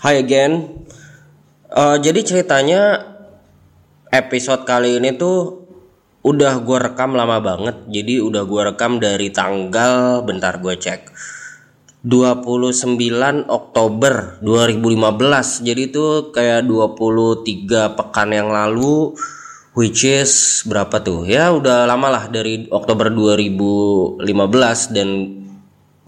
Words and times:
Hi 0.00 0.16
again. 0.16 0.80
Uh, 1.68 2.00
jadi 2.00 2.24
ceritanya 2.24 3.04
episode 4.08 4.64
kali 4.64 4.96
ini 4.96 5.12
tuh 5.12 5.68
udah 6.24 6.64
gue 6.64 6.78
rekam 6.80 7.12
lama 7.12 7.36
banget. 7.36 7.84
Jadi 7.84 8.16
udah 8.16 8.48
gue 8.48 8.62
rekam 8.72 8.96
dari 8.96 9.28
tanggal 9.28 10.24
bentar 10.24 10.56
gue 10.56 10.72
cek. 10.72 11.12
29 12.08 12.96
Oktober 13.44 14.40
2015. 14.40 15.68
Jadi 15.68 15.82
itu 15.92 16.32
kayak 16.32 16.64
23 16.64 17.92
pekan 17.92 18.32
yang 18.32 18.48
lalu 18.48 19.12
which 19.76 20.08
is 20.08 20.64
berapa 20.64 20.96
tuh? 21.04 21.28
Ya 21.28 21.52
udah 21.52 21.84
lama 21.84 22.08
lah 22.08 22.24
dari 22.32 22.72
Oktober 22.72 23.12
2015 23.12 24.96
dan 24.96 25.08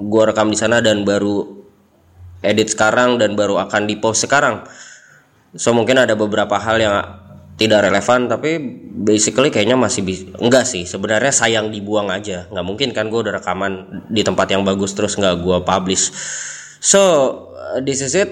gue 0.01 0.23
rekam 0.25 0.49
di 0.49 0.57
sana 0.57 0.81
dan 0.81 1.05
baru 1.05 1.62
edit 2.43 2.75
sekarang 2.75 3.17
dan 3.17 3.39
baru 3.39 3.63
akan 3.63 3.89
di 3.89 3.97
post 3.97 4.27
sekarang. 4.27 4.67
So 5.55 5.73
mungkin 5.73 5.97
ada 6.03 6.19
beberapa 6.19 6.59
hal 6.59 6.77
yang 6.83 6.97
tidak 7.57 7.87
relevan 7.87 8.27
tapi 8.27 8.59
basically 9.07 9.55
kayaknya 9.55 9.79
masih 9.79 10.03
bisa 10.03 10.27
enggak 10.43 10.67
sih. 10.67 10.83
Sebenarnya 10.85 11.31
sayang 11.31 11.71
dibuang 11.71 12.11
aja. 12.11 12.51
Nggak 12.51 12.67
mungkin 12.67 12.89
kan 12.91 13.09
gue 13.09 13.21
udah 13.23 13.39
rekaman 13.39 14.05
di 14.11 14.27
tempat 14.27 14.51
yang 14.51 14.67
bagus 14.67 14.93
terus 14.93 15.15
nggak 15.15 15.41
gue 15.41 15.59
publish. 15.63 16.11
So 16.83 17.01
this 17.81 18.03
is 18.03 18.19
it. 18.19 18.31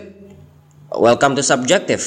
Welcome 0.90 1.38
to 1.38 1.42
subjective 1.46 2.02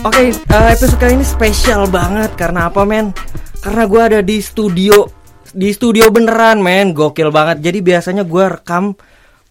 Oke, 0.00 0.32
uh, 0.32 0.72
episode 0.72 0.96
kali 0.96 1.12
ini 1.20 1.26
spesial 1.28 1.84
banget 1.84 2.32
karena 2.32 2.72
apa, 2.72 2.88
men? 2.88 3.12
Karena 3.60 3.84
gue 3.84 4.00
ada 4.00 4.20
di 4.24 4.40
studio, 4.40 5.04
di 5.52 5.68
studio 5.76 6.08
beneran, 6.08 6.64
men, 6.64 6.96
gokil 6.96 7.28
banget. 7.28 7.60
Jadi 7.60 7.84
biasanya 7.84 8.24
gue 8.24 8.44
rekam 8.48 8.96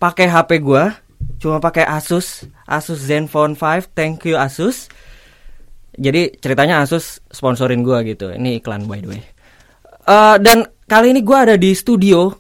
pakai 0.01 0.25
HP 0.25 0.65
gue, 0.65 0.89
cuma 1.37 1.61
pakai 1.61 1.85
Asus, 1.85 2.49
Asus 2.65 2.97
Zenfone 2.97 3.53
5. 3.53 3.93
Thank 3.93 4.25
you 4.25 4.41
Asus. 4.41 4.89
Jadi 5.93 6.33
ceritanya 6.41 6.81
Asus 6.81 7.21
sponsorin 7.29 7.85
gue 7.85 8.17
gitu. 8.17 8.33
Ini 8.33 8.57
iklan 8.57 8.89
by 8.89 9.05
the 9.05 9.09
way. 9.13 9.21
Uh, 10.09 10.41
dan 10.41 10.65
kali 10.89 11.13
ini 11.13 11.21
gue 11.21 11.37
ada 11.37 11.61
di 11.61 11.77
studio, 11.77 12.33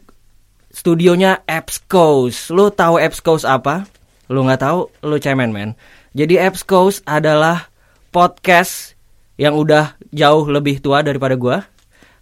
studionya 0.73 1.45
Apps 1.45 1.77
Coast. 1.85 2.49
Lu 2.49 2.73
tahu 2.73 2.97
Apps 2.97 3.21
Coast 3.21 3.45
apa? 3.45 3.85
Lu 4.33 4.41
nggak 4.49 4.65
tahu? 4.65 4.89
Lu 5.05 5.21
cemen, 5.21 5.53
men. 5.53 5.77
Jadi 6.17 6.41
Apps 6.41 6.65
Coast 6.65 7.05
adalah 7.05 7.69
podcast 8.09 8.97
yang 9.39 9.55
udah 9.55 9.95
jauh 10.11 10.43
lebih 10.51 10.83
tua 10.83 10.99
daripada 10.99 11.39
gua 11.39 11.63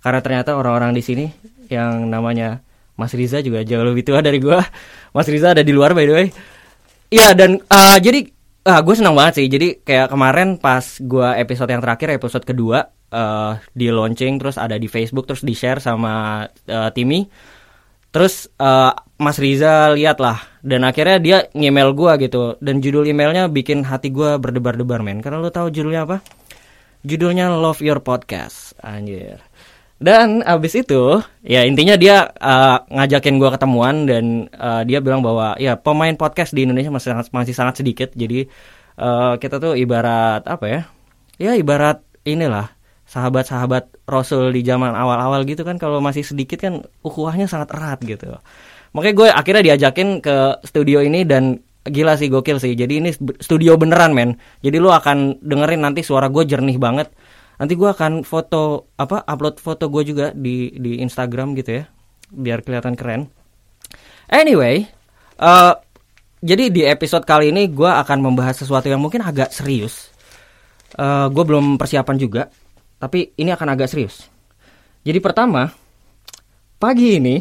karena 0.06 0.20
ternyata 0.22 0.54
orang-orang 0.54 0.94
di 0.94 1.02
sini 1.02 1.26
yang 1.68 2.08
namanya 2.08 2.62
Mas 2.94 3.14
Riza 3.14 3.42
juga 3.42 3.62
jauh 3.66 3.86
lebih 3.86 4.06
tua 4.06 4.22
dari 4.22 4.38
gua. 4.38 4.62
Mas 5.16 5.28
Riza 5.28 5.52
ada 5.52 5.66
di 5.66 5.74
luar 5.74 5.98
by 5.98 6.06
the 6.06 6.14
way. 6.14 6.28
Iya 7.08 7.34
dan 7.34 7.64
uh, 7.72 7.98
jadi 7.98 8.28
uh, 8.68 8.82
gue 8.84 8.96
senang 8.98 9.16
banget 9.16 9.44
sih. 9.44 9.48
Jadi 9.48 9.82
kayak 9.82 10.12
kemarin 10.12 10.60
pas 10.60 10.84
gua 11.02 11.40
episode 11.40 11.72
yang 11.72 11.82
terakhir 11.82 12.20
episode 12.20 12.44
kedua 12.44 12.90
uh, 13.14 13.56
di 13.72 13.88
launching 13.88 14.38
terus 14.42 14.60
ada 14.60 14.76
di 14.76 14.92
Facebook 14.92 15.26
terus 15.26 15.46
di 15.46 15.56
share 15.56 15.80
sama 15.80 16.44
uh, 16.48 16.90
Timmy. 16.92 17.26
Terus 18.18 18.50
uh, 18.58 18.98
Mas 19.22 19.38
Riza 19.38 19.94
lihat 19.94 20.18
lah. 20.18 20.42
Dan 20.66 20.82
akhirnya 20.82 21.22
dia 21.22 21.38
ngemail 21.54 21.94
gua 21.94 22.18
gitu. 22.18 22.58
Dan 22.58 22.82
judul 22.82 23.06
emailnya 23.06 23.46
bikin 23.46 23.86
hati 23.86 24.10
gua 24.10 24.42
berdebar-debar 24.42 25.06
men. 25.06 25.22
Karena 25.22 25.38
lo 25.38 25.54
tahu 25.54 25.70
judulnya 25.70 26.10
apa? 26.10 26.26
Judulnya 27.06 27.54
Love 27.54 27.86
Your 27.86 28.02
Podcast. 28.02 28.74
Anjir. 28.82 29.38
Dan 30.02 30.42
abis 30.42 30.82
itu 30.82 31.22
ya 31.46 31.62
intinya 31.62 31.94
dia 31.94 32.26
uh, 32.42 32.82
ngajakin 32.90 33.38
gua 33.38 33.54
ketemuan 33.54 34.10
dan 34.10 34.50
uh, 34.58 34.82
dia 34.82 34.98
bilang 34.98 35.22
bahwa 35.22 35.54
ya 35.62 35.78
pemain 35.78 36.18
podcast 36.18 36.58
di 36.58 36.66
Indonesia 36.66 36.90
masih 36.90 37.14
sangat 37.14 37.30
masih 37.30 37.54
sangat 37.54 37.86
sedikit. 37.86 38.10
Jadi 38.18 38.50
uh, 38.98 39.38
kita 39.38 39.62
tuh 39.62 39.78
ibarat 39.78 40.42
apa 40.50 40.66
ya? 40.66 40.82
Ya 41.38 41.54
ibarat 41.54 42.02
inilah 42.26 42.74
sahabat-sahabat 43.06 43.97
Rasul 44.08 44.56
di 44.56 44.64
zaman 44.64 44.96
awal-awal 44.96 45.44
gitu 45.44 45.68
kan 45.68 45.76
kalau 45.76 46.00
masih 46.00 46.24
sedikit 46.24 46.64
kan 46.64 46.80
ukhuwahnya 47.04 47.46
sangat 47.46 47.76
erat 47.76 48.00
gitu 48.02 48.40
Makanya 48.96 49.16
gue 49.20 49.28
akhirnya 49.30 49.64
diajakin 49.74 50.24
ke 50.24 50.64
studio 50.64 51.04
ini 51.04 51.28
dan 51.28 51.60
gila 51.88 52.20
sih 52.20 52.32
gokil 52.32 52.60
sih. 52.60 52.76
Jadi 52.76 53.04
ini 53.04 53.10
studio 53.40 53.76
beneran 53.80 54.16
men. 54.16 54.36
Jadi 54.64 54.78
lu 54.80 54.92
akan 54.92 55.44
dengerin 55.44 55.82
nanti 55.84 56.04
suara 56.04 56.32
gue 56.32 56.44
jernih 56.48 56.80
banget. 56.80 57.12
Nanti 57.58 57.74
gue 57.74 57.90
akan 57.90 58.22
foto 58.22 58.94
apa 59.02 59.26
upload 59.26 59.58
foto 59.58 59.90
gue 59.90 60.04
juga 60.06 60.26
di 60.32 60.72
di 60.78 61.02
Instagram 61.02 61.58
gitu 61.58 61.82
ya, 61.82 61.84
biar 62.30 62.62
kelihatan 62.62 62.94
keren. 62.94 63.34
Anyway, 64.30 64.86
uh, 65.42 65.74
jadi 66.46 66.70
di 66.70 66.86
episode 66.86 67.26
kali 67.26 67.50
ini 67.50 67.66
gue 67.74 67.90
akan 67.90 68.22
membahas 68.22 68.62
sesuatu 68.62 68.86
yang 68.86 69.02
mungkin 69.02 69.26
agak 69.26 69.50
serius. 69.50 70.14
Uh, 70.94 71.34
gue 71.34 71.44
belum 71.44 71.82
persiapan 71.82 72.16
juga, 72.22 72.54
tapi 72.98 73.34
ini 73.38 73.54
akan 73.54 73.78
agak 73.78 73.90
serius. 73.90 74.26
Jadi 75.06 75.22
pertama, 75.22 75.72
pagi 76.82 77.18
ini 77.18 77.40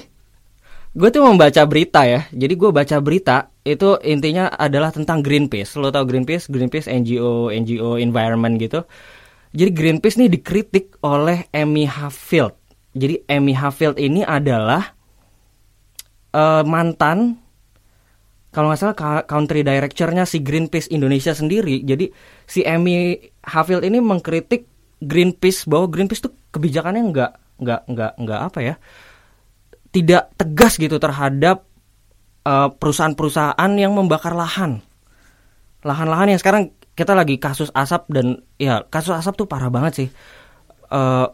gue 0.96 1.08
tuh 1.12 1.24
membaca 1.24 1.62
berita 1.68 2.04
ya. 2.08 2.24
Jadi 2.32 2.54
gue 2.56 2.70
baca 2.72 2.96
berita 3.00 3.52
itu 3.66 4.00
intinya 4.04 4.48
adalah 4.52 4.94
tentang 4.94 5.20
Greenpeace. 5.20 5.76
Lo 5.76 5.92
tau 5.92 6.08
Greenpeace? 6.08 6.48
Greenpeace 6.48 6.88
NGO 6.88 7.52
NGO 7.52 8.00
environment 8.00 8.56
gitu. 8.56 8.84
Jadi 9.56 9.70
Greenpeace 9.72 10.16
nih 10.20 10.30
dikritik 10.32 11.00
oleh 11.04 11.48
Amy 11.52 11.88
Hafield. 11.88 12.56
Jadi 12.96 13.24
Amy 13.28 13.52
Hafield 13.52 14.00
ini 14.00 14.24
adalah 14.24 14.96
uh, 16.32 16.64
mantan 16.64 17.40
kalau 18.52 18.72
nggak 18.72 18.80
salah 18.80 18.96
country 19.28 19.60
directornya 19.60 20.24
si 20.24 20.40
Greenpeace 20.40 20.88
Indonesia 20.88 21.36
sendiri. 21.36 21.84
Jadi 21.84 22.08
si 22.48 22.64
Amy 22.64 23.20
Hafield 23.44 23.84
ini 23.84 24.00
mengkritik 24.00 24.64
Greenpeace 25.02 25.68
bahwa 25.68 25.90
Greenpeace 25.92 26.24
tuh 26.24 26.32
kebijakannya 26.54 27.02
nggak 27.12 27.32
nggak 27.56 27.80
nggak 27.88 28.12
nggak 28.20 28.40
apa 28.52 28.58
ya 28.60 28.74
tidak 29.96 30.28
tegas 30.36 30.76
gitu 30.76 31.00
terhadap 31.00 31.64
uh, 32.44 32.68
perusahaan-perusahaan 32.68 33.70
yang 33.80 33.96
membakar 33.96 34.36
lahan. 34.36 34.84
Lahan-lahan 35.80 36.36
yang 36.36 36.40
sekarang 36.40 36.76
kita 36.92 37.16
lagi 37.16 37.40
kasus 37.40 37.72
asap 37.72 38.04
dan 38.12 38.44
ya 38.60 38.84
kasus 38.92 39.16
asap 39.16 39.44
tuh 39.44 39.48
parah 39.48 39.72
banget 39.72 39.92
sih. 40.04 40.08
Uh, 40.92 41.32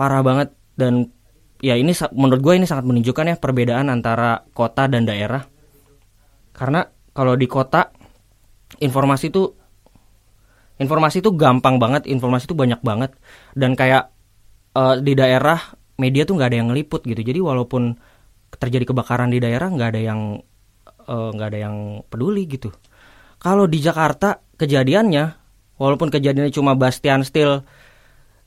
parah 0.00 0.24
banget 0.24 0.56
dan 0.80 1.12
ya 1.60 1.76
ini 1.76 1.92
menurut 2.16 2.40
gue 2.40 2.54
ini 2.56 2.66
sangat 2.66 2.88
menunjukkan 2.88 3.24
ya 3.32 3.36
perbedaan 3.36 3.92
antara 3.92 4.48
kota 4.56 4.88
dan 4.88 5.04
daerah. 5.04 5.44
Karena 6.56 6.88
kalau 7.12 7.36
di 7.36 7.44
kota 7.44 7.92
informasi 8.80 9.28
tuh 9.28 9.63
informasi 10.78 11.22
itu 11.22 11.30
gampang 11.34 11.78
banget, 11.78 12.06
informasi 12.10 12.50
itu 12.50 12.56
banyak 12.56 12.80
banget. 12.82 13.14
Dan 13.54 13.78
kayak 13.78 14.10
uh, 14.74 14.98
di 14.98 15.14
daerah 15.14 15.58
media 15.98 16.26
tuh 16.26 16.38
nggak 16.38 16.48
ada 16.50 16.58
yang 16.58 16.68
ngeliput 16.74 17.02
gitu. 17.06 17.22
Jadi 17.22 17.38
walaupun 17.38 17.94
terjadi 18.54 18.94
kebakaran 18.94 19.30
di 19.30 19.38
daerah 19.42 19.66
nggak 19.66 19.88
ada 19.94 20.00
yang 20.02 20.20
eh, 21.10 21.28
nggak 21.34 21.48
uh, 21.48 21.50
ada 21.50 21.58
yang 21.58 21.76
peduli 22.06 22.46
gitu. 22.46 22.70
Kalau 23.42 23.66
di 23.66 23.82
Jakarta 23.82 24.38
kejadiannya 24.54 25.24
walaupun 25.74 26.08
kejadiannya 26.10 26.54
cuma 26.54 26.78
Bastian 26.78 27.26
Steel 27.26 27.66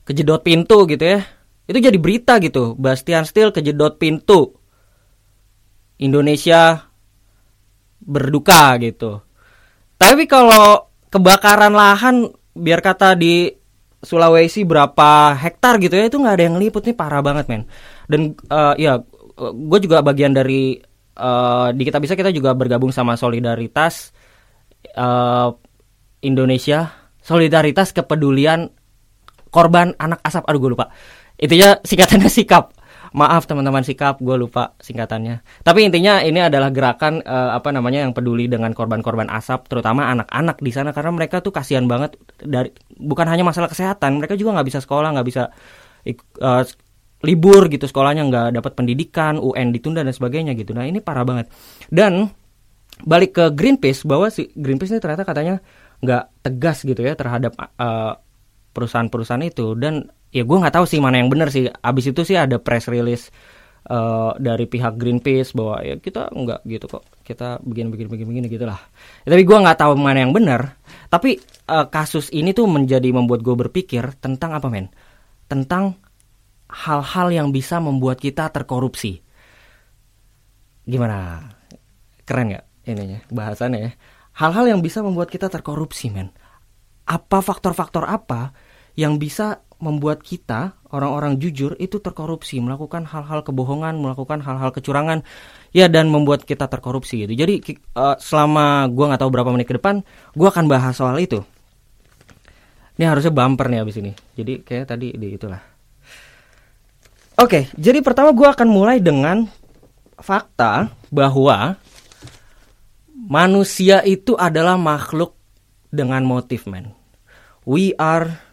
kejedot 0.08 0.40
pintu 0.40 0.88
gitu 0.88 1.04
ya 1.04 1.20
itu 1.68 1.78
jadi 1.84 1.98
berita 2.00 2.40
gitu. 2.40 2.72
Bastian 2.80 3.28
Steel 3.28 3.52
kejedot 3.52 4.00
pintu. 4.00 4.56
Indonesia 6.00 6.88
berduka 8.00 8.80
gitu. 8.80 9.20
Tapi 10.00 10.24
kalau 10.24 10.87
kebakaran 11.08 11.72
lahan 11.72 12.28
biar 12.52 12.80
kata 12.84 13.16
di 13.18 13.52
Sulawesi 13.98 14.62
berapa 14.62 15.34
hektar 15.34 15.82
gitu 15.82 15.98
ya 15.98 16.06
itu 16.06 16.22
nggak 16.22 16.34
ada 16.38 16.44
yang 16.46 16.56
liput 16.62 16.86
nih 16.86 16.94
parah 16.94 17.18
banget 17.18 17.50
men. 17.50 17.62
Dan 18.06 18.38
uh, 18.46 18.78
ya 18.78 19.02
gue 19.38 19.78
juga 19.82 20.06
bagian 20.06 20.30
dari 20.30 20.78
uh, 21.18 21.74
di 21.74 21.82
kita 21.82 21.98
bisa 21.98 22.14
kita 22.14 22.30
juga 22.30 22.54
bergabung 22.54 22.94
sama 22.94 23.18
solidaritas 23.18 24.14
uh, 24.94 25.50
Indonesia. 26.22 27.10
Solidaritas 27.18 27.90
kepedulian 27.90 28.70
korban 29.50 29.98
anak 29.98 30.22
asap. 30.22 30.46
Aduh 30.46 30.62
gue 30.62 30.70
lupa. 30.78 30.94
Itu 31.34 31.58
ya 31.58 31.82
singkatannya 31.82 32.30
sikap 32.30 32.77
maaf 33.16 33.48
teman-teman 33.48 33.84
sikap 33.84 34.20
gue 34.20 34.36
lupa 34.36 34.76
singkatannya. 34.80 35.40
Tapi 35.64 35.88
intinya 35.88 36.20
ini 36.20 36.42
adalah 36.44 36.68
gerakan 36.68 37.24
uh, 37.24 37.56
apa 37.56 37.72
namanya 37.72 38.04
yang 38.04 38.12
peduli 38.12 38.48
dengan 38.50 38.74
korban-korban 38.76 39.28
asap 39.32 39.68
terutama 39.70 40.08
anak-anak 40.12 40.60
di 40.60 40.72
sana 40.74 40.90
karena 40.92 41.12
mereka 41.14 41.40
tuh 41.40 41.52
kasihan 41.54 41.86
banget 41.88 42.16
dari 42.40 42.72
bukan 42.98 43.26
hanya 43.28 43.46
masalah 43.46 43.70
kesehatan 43.70 44.18
mereka 44.20 44.34
juga 44.34 44.58
nggak 44.58 44.68
bisa 44.68 44.80
sekolah 44.84 45.08
nggak 45.14 45.28
bisa 45.28 45.42
uh, 46.42 46.62
libur 47.26 47.66
gitu 47.66 47.90
sekolahnya 47.90 48.30
nggak 48.30 48.48
dapat 48.62 48.72
pendidikan 48.78 49.42
UN 49.42 49.74
ditunda 49.74 50.06
dan 50.06 50.14
sebagainya 50.14 50.54
gitu. 50.54 50.70
Nah 50.70 50.86
ini 50.86 51.02
parah 51.02 51.26
banget. 51.26 51.50
Dan 51.90 52.30
balik 53.02 53.34
ke 53.34 53.44
Greenpeace 53.54 54.06
bahwa 54.06 54.30
si 54.30 54.50
Greenpeace 54.54 54.94
ini 54.94 55.00
ternyata 55.02 55.26
katanya 55.26 55.58
nggak 55.98 56.46
tegas 56.46 56.86
gitu 56.86 57.02
ya 57.02 57.18
terhadap 57.18 57.58
uh, 57.58 58.14
perusahaan-perusahaan 58.70 59.42
itu. 59.42 59.74
Dan 59.74 60.06
ya 60.28 60.42
gue 60.44 60.56
nggak 60.60 60.74
tahu 60.74 60.84
sih 60.84 61.00
mana 61.00 61.20
yang 61.20 61.30
benar 61.32 61.48
sih. 61.48 61.68
Abis 61.68 62.12
itu 62.12 62.20
sih 62.24 62.36
ada 62.36 62.60
press 62.60 62.88
release 62.88 63.32
uh, 63.88 64.36
dari 64.36 64.68
pihak 64.68 65.00
Greenpeace 65.00 65.56
bahwa 65.56 65.80
ya 65.84 65.94
kita 65.96 66.32
nggak 66.32 66.60
gitu 66.68 66.86
kok. 66.88 67.04
Kita 67.24 67.60
begini 67.60 67.92
begini 67.92 68.08
begini 68.08 68.28
begini 68.28 68.46
gitulah 68.48 68.80
ya, 69.24 69.28
tapi 69.28 69.42
gue 69.44 69.58
nggak 69.58 69.78
tahu 69.80 69.92
mana 69.96 70.24
yang 70.24 70.32
benar. 70.32 70.76
Tapi 71.08 71.40
uh, 71.68 71.86
kasus 71.88 72.28
ini 72.32 72.52
tuh 72.52 72.68
menjadi 72.68 73.08
membuat 73.12 73.40
gue 73.40 73.56
berpikir 73.56 74.16
tentang 74.20 74.56
apa 74.56 74.68
men? 74.68 74.92
Tentang 75.48 75.96
hal-hal 76.68 77.32
yang 77.32 77.48
bisa 77.48 77.80
membuat 77.80 78.20
kita 78.20 78.52
terkorupsi. 78.52 79.24
Gimana? 80.84 81.48
Keren 82.28 82.52
nggak 82.52 82.64
ininya 82.84 83.20
bahasannya 83.32 83.80
ya? 83.80 83.92
Hal-hal 84.36 84.76
yang 84.76 84.80
bisa 84.84 85.00
membuat 85.00 85.32
kita 85.32 85.48
terkorupsi 85.48 86.12
men. 86.12 86.28
Apa 87.08 87.40
faktor-faktor 87.40 88.04
apa 88.04 88.52
yang 88.98 89.16
bisa 89.16 89.64
membuat 89.78 90.26
kita 90.26 90.74
orang-orang 90.90 91.38
jujur 91.38 91.78
itu 91.78 92.02
terkorupsi 92.02 92.58
melakukan 92.58 93.06
hal-hal 93.06 93.46
kebohongan 93.46 93.94
melakukan 94.02 94.42
hal-hal 94.42 94.74
kecurangan 94.74 95.22
ya 95.70 95.86
dan 95.86 96.10
membuat 96.10 96.42
kita 96.42 96.66
terkorupsi 96.66 97.26
gitu. 97.26 97.38
Jadi 97.38 97.62
uh, 97.94 98.18
selama 98.18 98.90
gue 98.90 99.04
nggak 99.06 99.22
tahu 99.22 99.30
berapa 99.30 99.50
menit 99.54 99.70
ke 99.70 99.78
depan 99.78 100.02
gue 100.34 100.48
akan 100.48 100.66
bahas 100.66 100.98
soal 100.98 101.14
itu. 101.22 101.46
Ini 102.98 103.06
harusnya 103.06 103.30
bumper 103.30 103.70
nih 103.70 103.86
abis 103.86 103.96
ini. 104.02 104.12
Jadi 104.34 104.66
kayak 104.66 104.90
tadi 104.90 105.14
di 105.14 105.28
itulah. 105.38 105.62
Oke 107.38 107.70
jadi 107.78 108.02
pertama 108.02 108.34
gue 108.34 108.48
akan 108.50 108.66
mulai 108.66 108.98
dengan 108.98 109.46
fakta 110.18 110.90
bahwa 111.14 111.78
manusia 113.14 114.02
itu 114.02 114.34
adalah 114.34 114.74
makhluk 114.74 115.38
dengan 115.94 116.26
motif 116.26 116.66
men. 116.66 116.90
We 117.62 117.94
are 117.94 118.47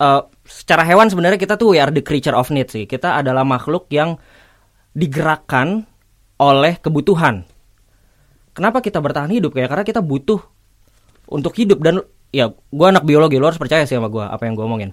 uh, 0.00 0.26
secara 0.48 0.82
hewan 0.82 1.12
sebenarnya 1.12 1.36
kita 1.36 1.60
tuh 1.60 1.76
we 1.76 1.78
are 1.78 1.92
the 1.92 2.02
creature 2.02 2.34
of 2.34 2.48
need 2.48 2.72
sih. 2.72 2.88
Kita 2.88 3.20
adalah 3.20 3.44
makhluk 3.44 3.86
yang 3.92 4.16
digerakkan 4.96 5.84
oleh 6.40 6.80
kebutuhan. 6.80 7.44
Kenapa 8.56 8.82
kita 8.82 8.98
bertahan 8.98 9.30
hidup? 9.30 9.54
Kayak 9.54 9.70
karena 9.76 9.84
kita 9.86 10.00
butuh 10.02 10.40
untuk 11.30 11.54
hidup 11.54 11.78
dan 11.84 12.02
ya 12.34 12.50
gue 12.50 12.86
anak 12.86 13.06
biologi 13.06 13.38
lo 13.38 13.46
harus 13.46 13.60
percaya 13.60 13.86
sih 13.86 13.94
sama 13.94 14.10
gue 14.10 14.24
apa 14.24 14.42
yang 14.48 14.58
gue 14.58 14.64
omongin. 14.66 14.90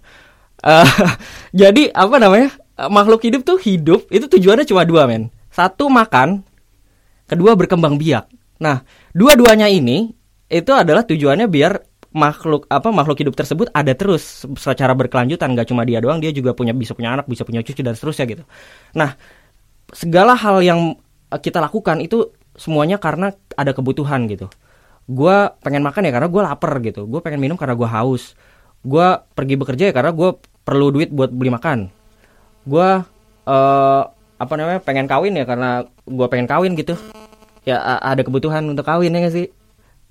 Uh, 0.61 0.85
jadi 1.65 1.89
apa 1.95 2.21
namanya 2.21 2.53
makhluk 2.91 3.25
hidup 3.25 3.41
tuh 3.41 3.57
hidup 3.57 4.05
itu 4.13 4.29
tujuannya 4.29 4.67
cuma 4.67 4.85
dua 4.85 5.09
men. 5.09 5.33
Satu 5.49 5.89
makan, 5.89 6.45
kedua 7.25 7.57
berkembang 7.57 7.97
biak. 7.97 8.29
Nah 8.61 8.85
dua-duanya 9.17 9.65
ini 9.65 10.13
itu 10.47 10.71
adalah 10.71 11.01
tujuannya 11.01 11.49
biar 11.49 11.81
makhluk 12.17 12.65
apa 12.73 12.89
makhluk 12.89 13.21
hidup 13.21 13.37
tersebut 13.37 13.69
ada 13.69 13.93
terus 13.93 14.49
secara 14.57 14.97
berkelanjutan 14.97 15.53
nggak 15.53 15.69
cuma 15.69 15.85
dia 15.85 16.01
doang 16.01 16.17
dia 16.17 16.33
juga 16.33 16.57
punya 16.57 16.73
bisa 16.73 16.97
punya 16.97 17.13
anak 17.13 17.29
bisa 17.29 17.45
punya 17.45 17.61
cucu 17.61 17.85
dan 17.85 17.93
seterusnya 17.93 18.25
gitu. 18.25 18.43
Nah 18.97 19.13
segala 19.93 20.33
hal 20.33 20.65
yang 20.65 20.97
kita 21.29 21.61
lakukan 21.61 22.01
itu 22.01 22.33
semuanya 22.57 22.97
karena 22.97 23.31
ada 23.53 23.71
kebutuhan 23.71 24.25
gitu. 24.25 24.49
Gue 25.07 25.53
pengen 25.63 25.85
makan 25.85 26.09
ya 26.09 26.11
karena 26.11 26.27
gue 26.27 26.41
lapar 26.41 26.73
gitu. 26.81 27.05
Gue 27.05 27.21
pengen 27.21 27.39
minum 27.39 27.55
karena 27.55 27.77
gue 27.77 27.87
haus. 27.87 28.33
Gue 28.81 29.07
pergi 29.37 29.55
bekerja 29.55 29.83
ya 29.91 29.93
karena 29.93 30.11
gue 30.11 30.35
perlu 30.65 30.91
duit 30.91 31.13
buat 31.13 31.31
beli 31.31 31.53
makan. 31.53 31.87
Gue 32.67 32.89
uh, 33.47 34.03
apa 34.37 34.53
namanya 34.57 34.83
pengen 34.83 35.07
kawin 35.07 35.37
ya 35.37 35.45
karena 35.47 35.85
gue 36.03 36.27
pengen 36.27 36.49
kawin 36.49 36.73
gitu. 36.75 36.97
Ya 37.63 37.79
ada 37.99 38.23
kebutuhan 38.23 38.63
untuk 38.67 38.83
kawin 38.83 39.13
ya 39.13 39.21
gak 39.27 39.35
sih? 39.35 39.47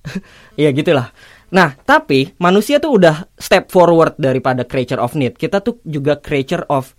Ya 0.60 0.70
gitulah 0.70 1.10
Nah, 1.54 1.78
tapi 1.86 2.34
manusia 2.42 2.82
tuh 2.82 2.98
udah 2.98 3.30
step 3.38 3.70
forward 3.70 4.18
daripada 4.18 4.66
creature 4.66 4.98
of 4.98 5.14
need. 5.14 5.38
Kita 5.38 5.62
tuh 5.62 5.78
juga 5.86 6.18
creature 6.18 6.66
of 6.66 6.90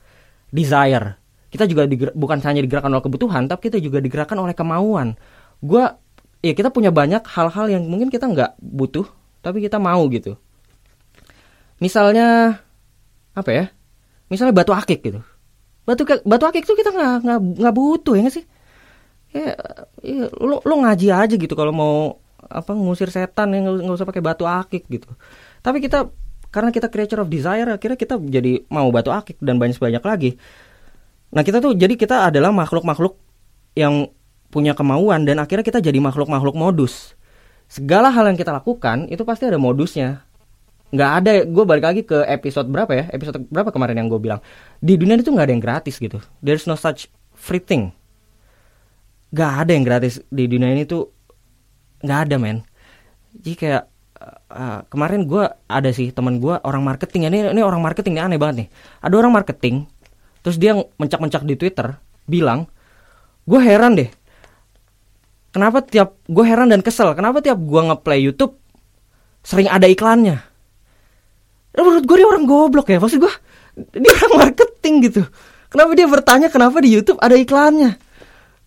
desire. 0.55 1.19
Kita 1.51 1.67
juga 1.67 1.87
bukan 2.15 2.39
hanya 2.43 2.63
digerakkan 2.63 2.91
oleh 2.91 3.03
kebutuhan, 3.03 3.47
tapi 3.51 3.71
kita 3.71 3.79
juga 3.83 3.99
digerakkan 3.99 4.39
oleh 4.39 4.55
kemauan. 4.55 5.19
Gua 5.59 5.99
ya 6.39 6.53
kita 6.55 6.71
punya 6.71 6.91
banyak 6.93 7.23
hal-hal 7.27 7.65
yang 7.67 7.83
mungkin 7.87 8.07
kita 8.07 8.27
nggak 8.27 8.59
butuh, 8.59 9.07
tapi 9.43 9.63
kita 9.63 9.79
mau 9.79 10.03
gitu. 10.11 10.39
Misalnya 11.83 12.59
apa 13.35 13.51
ya? 13.51 13.65
Misalnya 14.31 14.55
batu 14.55 14.71
akik 14.71 15.03
gitu. 15.03 15.19
Batu 15.87 16.03
batu 16.23 16.45
akik 16.47 16.67
tuh 16.67 16.75
kita 16.75 16.91
nggak 16.91 17.15
nggak 17.23 17.39
nggak 17.63 17.75
butuh 17.75 18.13
ya 18.15 18.21
gak 18.27 18.35
sih? 18.35 18.45
Ya, 19.35 19.55
ya 20.03 20.27
lo 20.39 20.63
lo 20.63 20.75
ngaji 20.83 21.07
aja 21.11 21.35
gitu 21.35 21.51
kalau 21.55 21.71
mau 21.75 21.95
apa 22.37 22.71
ngusir 22.77 23.09
setan 23.09 23.51
yang 23.57 23.65
nggak 23.81 23.97
usah 23.97 24.07
pakai 24.07 24.21
batu 24.21 24.45
akik 24.45 24.85
gitu. 24.87 25.09
Tapi 25.65 25.81
kita 25.81 26.07
karena 26.53 26.71
kita 26.71 26.87
creature 26.87 27.21
of 27.21 27.27
desire 27.27 27.67
akhirnya 27.67 27.99
kita 27.99 28.15
jadi 28.21 28.63
mau 28.71 28.87
batu 28.93 29.11
akik 29.11 29.41
dan 29.41 29.57
banyak 29.57 29.77
banyak 29.77 30.03
lagi. 30.05 30.31
Nah 31.33 31.43
kita 31.43 31.59
tuh 31.59 31.75
jadi 31.75 31.97
kita 31.97 32.31
adalah 32.31 32.55
makhluk-makhluk 32.55 33.19
yang 33.75 34.07
punya 34.47 34.71
kemauan 34.71 35.27
dan 35.27 35.43
akhirnya 35.43 35.65
kita 35.65 35.83
jadi 35.83 35.99
makhluk-makhluk 35.99 36.55
modus. 36.55 37.17
Segala 37.67 38.07
hal 38.07 38.31
yang 38.31 38.39
kita 38.39 38.55
lakukan 38.55 39.11
itu 39.11 39.27
pasti 39.27 39.43
ada 39.43 39.59
modusnya. 39.59 40.23
Nggak 40.87 41.11
ada 41.19 41.31
gue 41.43 41.63
balik 41.67 41.83
lagi 41.83 42.01
ke 42.07 42.23
episode 42.31 42.71
berapa 42.71 42.95
ya? 42.95 43.05
Episode 43.11 43.43
berapa 43.51 43.75
kemarin 43.75 43.99
yang 43.99 44.07
gue 44.07 44.21
bilang? 44.23 44.39
Di 44.79 44.95
dunia 44.95 45.19
itu 45.19 45.35
nggak 45.35 45.51
ada 45.51 45.53
yang 45.53 45.63
gratis 45.63 45.99
gitu. 45.99 46.23
There's 46.39 46.63
no 46.63 46.79
such 46.79 47.11
free 47.35 47.59
thing. 47.59 47.91
Nggak 49.35 49.51
ada 49.67 49.71
yang 49.75 49.83
gratis 49.83 50.23
di 50.31 50.47
dunia 50.47 50.71
ini 50.71 50.87
tuh 50.87 51.16
nggak 52.01 52.19
ada 52.29 52.35
men. 52.37 52.61
Jadi 53.37 53.51
kayak 53.57 53.83
uh, 54.51 54.79
kemarin 54.89 55.29
gue 55.29 55.43
ada 55.69 55.89
sih 55.93 56.09
teman 56.13 56.41
gue 56.41 56.57
orang 56.61 56.81
marketing 56.81 57.29
ini 57.29 57.53
ini 57.53 57.61
orang 57.61 57.81
marketing 57.81 58.17
ini 58.17 58.21
aneh 58.23 58.39
banget 58.41 58.55
nih. 58.65 58.67
Ada 59.03 59.15
orang 59.17 59.33
marketing 59.33 59.85
terus 60.41 60.55
dia 60.61 60.73
mencak-mencak 60.73 61.43
di 61.43 61.59
twitter 61.59 61.97
bilang 62.25 62.69
gue 63.45 63.59
heran 63.61 63.97
deh. 63.97 64.09
Kenapa 65.53 65.81
tiap 65.81 66.21
gue 66.29 66.45
heran 66.45 66.69
dan 66.69 66.85
kesel 66.85 67.13
kenapa 67.17 67.41
tiap 67.41 67.57
gue 67.57 67.81
ngeplay 67.81 68.21
YouTube 68.21 68.57
sering 69.41 69.71
ada 69.71 69.89
iklannya? 69.89 70.37
Dan 71.73 71.81
menurut 71.85 72.05
gue 72.09 72.17
dia 72.17 72.27
orang 72.27 72.45
goblok 72.49 72.89
ya. 72.89 72.97
Maksud 72.97 73.21
gue 73.21 73.33
dia 74.01 74.11
orang 74.23 74.33
marketing 74.49 74.95
gitu. 75.09 75.21
Kenapa 75.67 75.91
dia 75.93 76.07
bertanya 76.07 76.47
kenapa 76.49 76.79
di 76.79 76.89
YouTube 76.95 77.19
ada 77.21 77.35
iklannya? 77.37 77.99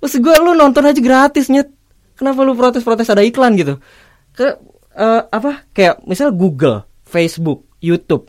Maksud 0.01 0.21
gue 0.21 0.35
lu 0.41 0.53
nonton 0.57 0.85
aja 0.85 1.01
gratis 1.01 1.49
nyet 1.53 1.80
kenapa 2.21 2.45
lu 2.45 2.53
protes-protes 2.53 3.09
ada 3.09 3.25
iklan 3.25 3.57
gitu? 3.57 3.81
Ke 4.37 4.61
uh, 4.93 5.25
apa 5.33 5.65
kayak 5.73 6.05
misal 6.05 6.37
Google 6.37 6.85
Facebook 7.09 7.65
YouTube. 7.81 8.29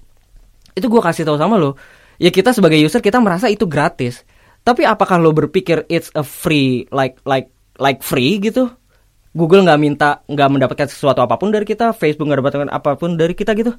Itu 0.71 0.87
gue 0.87 1.01
kasih 1.03 1.27
tahu 1.27 1.35
sama 1.35 1.59
lo 1.59 1.75
ya 2.21 2.31
kita 2.31 2.55
sebagai 2.55 2.79
user 2.79 3.03
kita 3.03 3.19
merasa 3.19 3.51
itu 3.51 3.67
gratis. 3.67 4.23
Tapi 4.63 4.87
apakah 4.87 5.19
lo 5.19 5.35
berpikir 5.35 5.89
it's 5.91 6.13
a 6.15 6.23
free 6.23 6.87
like 6.93 7.19
like 7.27 7.51
like 7.75 7.99
free 7.99 8.39
gitu? 8.39 8.71
Google 9.33 9.65
nggak 9.65 9.79
minta 9.81 10.09
nggak 10.29 10.49
mendapatkan 10.53 10.87
sesuatu 10.87 11.19
apa 11.25 11.35
pun 11.35 11.49
dari 11.49 11.65
kita 11.67 11.91
Facebook 11.97 12.29
nggak 12.31 12.39
dapatkan 12.45 12.69
apa 12.71 12.95
pun 12.95 13.19
dari 13.19 13.35
kita 13.35 13.51
gitu. 13.57 13.73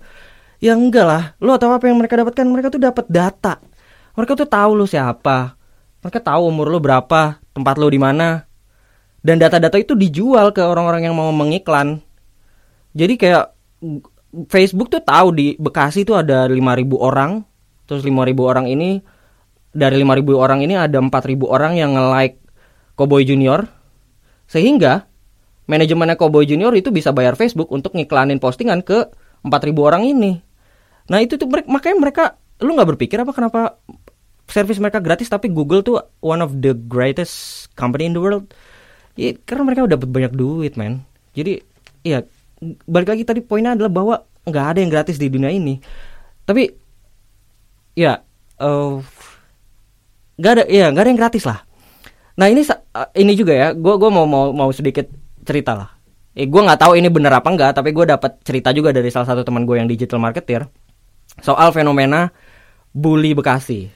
Ya 0.59 0.75
enggak 0.75 1.07
lah. 1.07 1.23
Lo 1.38 1.54
tahu 1.59 1.75
apa 1.75 1.87
yang 1.90 1.99
mereka 1.99 2.19
dapatkan? 2.19 2.47
Mereka 2.47 2.69
tuh 2.71 2.83
dapat 2.83 3.07
data. 3.11 3.59
Mereka 4.19 4.33
tuh 4.35 4.49
tahu 4.50 4.78
lo 4.78 4.87
siapa. 4.87 5.54
Mereka 6.02 6.19
tahu 6.19 6.50
umur 6.50 6.66
lo 6.71 6.78
berapa 6.83 7.38
tempat 7.54 7.75
lo 7.78 7.87
di 7.87 7.99
mana 7.99 8.42
dan 9.23 9.38
data-data 9.38 9.79
itu 9.79 9.95
dijual 9.95 10.50
ke 10.50 10.62
orang-orang 10.62 11.07
yang 11.07 11.14
mau 11.14 11.31
mengiklan. 11.31 12.02
Jadi 12.93 13.14
kayak 13.14 13.55
Facebook 14.50 14.91
tuh 14.91 15.02
tahu 15.02 15.31
di 15.33 15.47
Bekasi 15.57 16.02
itu 16.02 16.19
ada 16.19 16.50
5000 16.50 16.99
orang. 16.99 17.47
Terus 17.87 18.02
5000 18.02 18.35
orang 18.43 18.67
ini 18.67 18.99
dari 19.73 20.02
5000 20.02 20.35
orang 20.37 20.61
ini 20.67 20.75
ada 20.75 20.99
4000 20.99 21.38
orang 21.47 21.73
yang 21.79 21.95
nge-like 21.95 22.43
Cowboy 22.99 23.23
Junior. 23.23 23.71
Sehingga 24.50 25.07
manajemennya 25.71 26.19
Cowboy 26.19 26.45
Junior 26.45 26.75
itu 26.75 26.91
bisa 26.91 27.14
bayar 27.14 27.38
Facebook 27.38 27.71
untuk 27.71 27.95
ngiklanin 27.95 28.43
postingan 28.43 28.83
ke 28.83 29.07
4000 29.47 29.88
orang 29.88 30.02
ini. 30.02 30.43
Nah 31.07 31.23
itu 31.23 31.38
tuh 31.38 31.47
makanya 31.47 31.97
mereka 31.97 32.25
lu 32.59 32.75
nggak 32.75 32.95
berpikir 32.95 33.23
apa 33.23 33.31
kenapa 33.31 33.79
service 34.50 34.83
mereka 34.83 34.99
gratis 34.99 35.31
tapi 35.31 35.50
Google 35.50 35.83
tuh 35.83 35.99
one 36.23 36.43
of 36.43 36.59
the 36.62 36.75
greatest 36.75 37.67
company 37.75 38.07
in 38.11 38.14
the 38.14 38.23
world 38.23 38.50
ya 39.19 39.37
karena 39.45 39.62
mereka 39.69 39.85
udah 39.85 39.95
dapat 39.99 40.09
banyak 40.09 40.33
duit 40.33 40.73
men. 40.76 41.04
Jadi 41.33 41.61
ya 42.04 42.25
balik 42.87 43.12
lagi 43.12 43.23
tadi 43.26 43.40
poinnya 43.42 43.75
adalah 43.75 43.92
bahwa 43.92 44.14
nggak 44.47 44.66
ada 44.75 44.78
yang 44.83 44.90
gratis 44.90 45.16
di 45.19 45.28
dunia 45.28 45.50
ini. 45.52 45.78
Tapi 46.45 46.69
ya 47.95 48.21
uh, 48.61 48.99
nggak 50.40 50.52
ada 50.52 50.64
ya 50.69 50.90
nggak 50.90 51.02
ada 51.02 51.11
yang 51.11 51.21
gratis 51.21 51.45
lah. 51.45 51.61
Nah 52.38 52.49
ini 52.49 52.64
uh, 52.64 53.09
ini 53.12 53.33
juga 53.37 53.52
ya 53.52 53.69
gue 53.76 53.95
gua 54.00 54.11
mau 54.11 54.25
mau 54.25 54.50
mau 54.50 54.71
sedikit 54.73 55.09
cerita 55.45 55.76
lah. 55.76 55.90
Eh 56.33 56.49
gue 56.49 56.61
nggak 56.64 56.81
tahu 56.81 56.97
ini 56.97 57.12
bener 57.12 57.33
apa 57.37 57.49
enggak 57.52 57.76
tapi 57.76 57.92
gue 57.92 58.09
dapat 58.09 58.40
cerita 58.40 58.73
juga 58.73 58.88
dari 58.88 59.12
salah 59.12 59.28
satu 59.28 59.45
teman 59.45 59.69
gue 59.69 59.76
yang 59.76 59.88
digital 59.88 60.16
marketer 60.16 60.64
soal 61.45 61.73
fenomena 61.76 62.33
bully 62.97 63.37
Bekasi. 63.37 63.92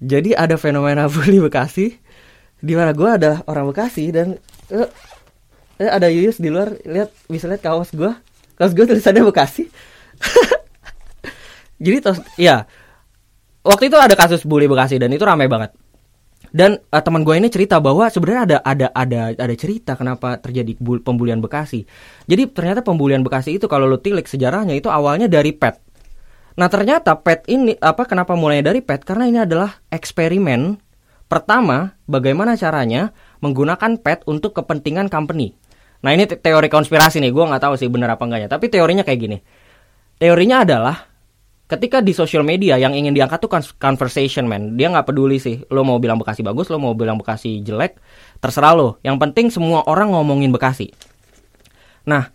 Jadi 0.00 0.32
ada 0.32 0.56
fenomena 0.56 1.08
bully 1.12 1.44
Bekasi 1.44 1.96
di 2.60 2.74
mana 2.76 2.94
gue 2.94 3.10
adalah 3.10 3.40
orang 3.48 3.70
Bekasi 3.70 4.10
dan 4.14 4.38
eh, 4.70 4.88
ada 5.78 6.06
Yuyus 6.10 6.38
di 6.38 6.48
luar, 6.52 6.78
lihat 6.86 7.10
bisa 7.26 7.50
lihat 7.50 7.62
kaos 7.64 7.90
gua. 7.90 8.18
Kaos 8.54 8.72
gua 8.76 8.86
tulisannya 8.86 9.26
Bekasi. 9.26 9.66
Jadi 11.84 11.96
tos, 11.98 12.22
ya 12.38 12.64
waktu 13.66 13.90
itu 13.90 13.96
ada 13.98 14.14
kasus 14.14 14.46
bully 14.46 14.70
Bekasi 14.70 15.02
dan 15.02 15.10
itu 15.10 15.26
ramai 15.26 15.50
banget. 15.50 15.74
Dan 16.54 16.78
uh, 16.78 17.02
teman 17.02 17.26
gue 17.26 17.34
ini 17.34 17.50
cerita 17.50 17.82
bahwa 17.82 18.06
sebenarnya 18.06 18.42
ada 18.46 18.58
ada 18.62 18.86
ada 18.94 19.20
ada 19.34 19.54
cerita 19.58 19.98
kenapa 19.98 20.38
terjadi 20.38 20.78
bul- 20.78 21.02
pembulian 21.02 21.42
Bekasi. 21.42 21.82
Jadi 22.30 22.46
ternyata 22.54 22.86
pembulian 22.86 23.26
Bekasi 23.26 23.58
itu 23.58 23.66
kalau 23.66 23.90
lo 23.90 23.98
tilik 23.98 24.22
sejarahnya 24.22 24.78
itu 24.78 24.86
awalnya 24.86 25.26
dari 25.26 25.50
pet. 25.50 25.82
Nah 26.54 26.70
ternyata 26.70 27.18
pet 27.18 27.42
ini 27.50 27.74
apa 27.82 28.06
kenapa 28.06 28.38
mulainya 28.38 28.70
dari 28.70 28.86
pet? 28.86 29.02
Karena 29.02 29.26
ini 29.26 29.42
adalah 29.42 29.82
eksperimen 29.90 30.78
pertama 31.26 31.96
bagaimana 32.04 32.54
caranya 32.54 33.12
menggunakan 33.40 34.00
pet 34.00 34.22
untuk 34.28 34.54
kepentingan 34.56 35.08
company. 35.08 35.56
Nah 36.04 36.12
ini 36.12 36.28
te- 36.28 36.36
teori 36.36 36.68
konspirasi 36.68 37.20
nih, 37.20 37.32
gue 37.32 37.44
nggak 37.44 37.62
tahu 37.64 37.74
sih 37.80 37.88
bener 37.88 38.12
apa 38.12 38.22
enggaknya. 38.28 38.48
Tapi 38.48 38.68
teorinya 38.68 39.02
kayak 39.02 39.20
gini. 39.20 39.38
Teorinya 40.20 40.62
adalah 40.62 41.14
ketika 41.64 42.04
di 42.04 42.12
sosial 42.12 42.44
media 42.44 42.76
yang 42.76 42.92
ingin 42.92 43.16
diangkat 43.16 43.40
tuh 43.40 43.50
conversation 43.80 44.44
man 44.44 44.76
dia 44.76 44.92
nggak 44.92 45.08
peduli 45.08 45.40
sih 45.40 45.64
lo 45.72 45.80
mau 45.80 45.96
bilang 45.96 46.20
bekasi 46.20 46.44
bagus 46.44 46.68
lo 46.68 46.76
mau 46.76 46.92
bilang 46.92 47.16
bekasi 47.16 47.64
jelek 47.64 47.96
terserah 48.36 48.76
lo 48.76 48.88
yang 49.00 49.16
penting 49.16 49.48
semua 49.48 49.80
orang 49.88 50.12
ngomongin 50.12 50.52
bekasi 50.52 50.92
nah 52.04 52.28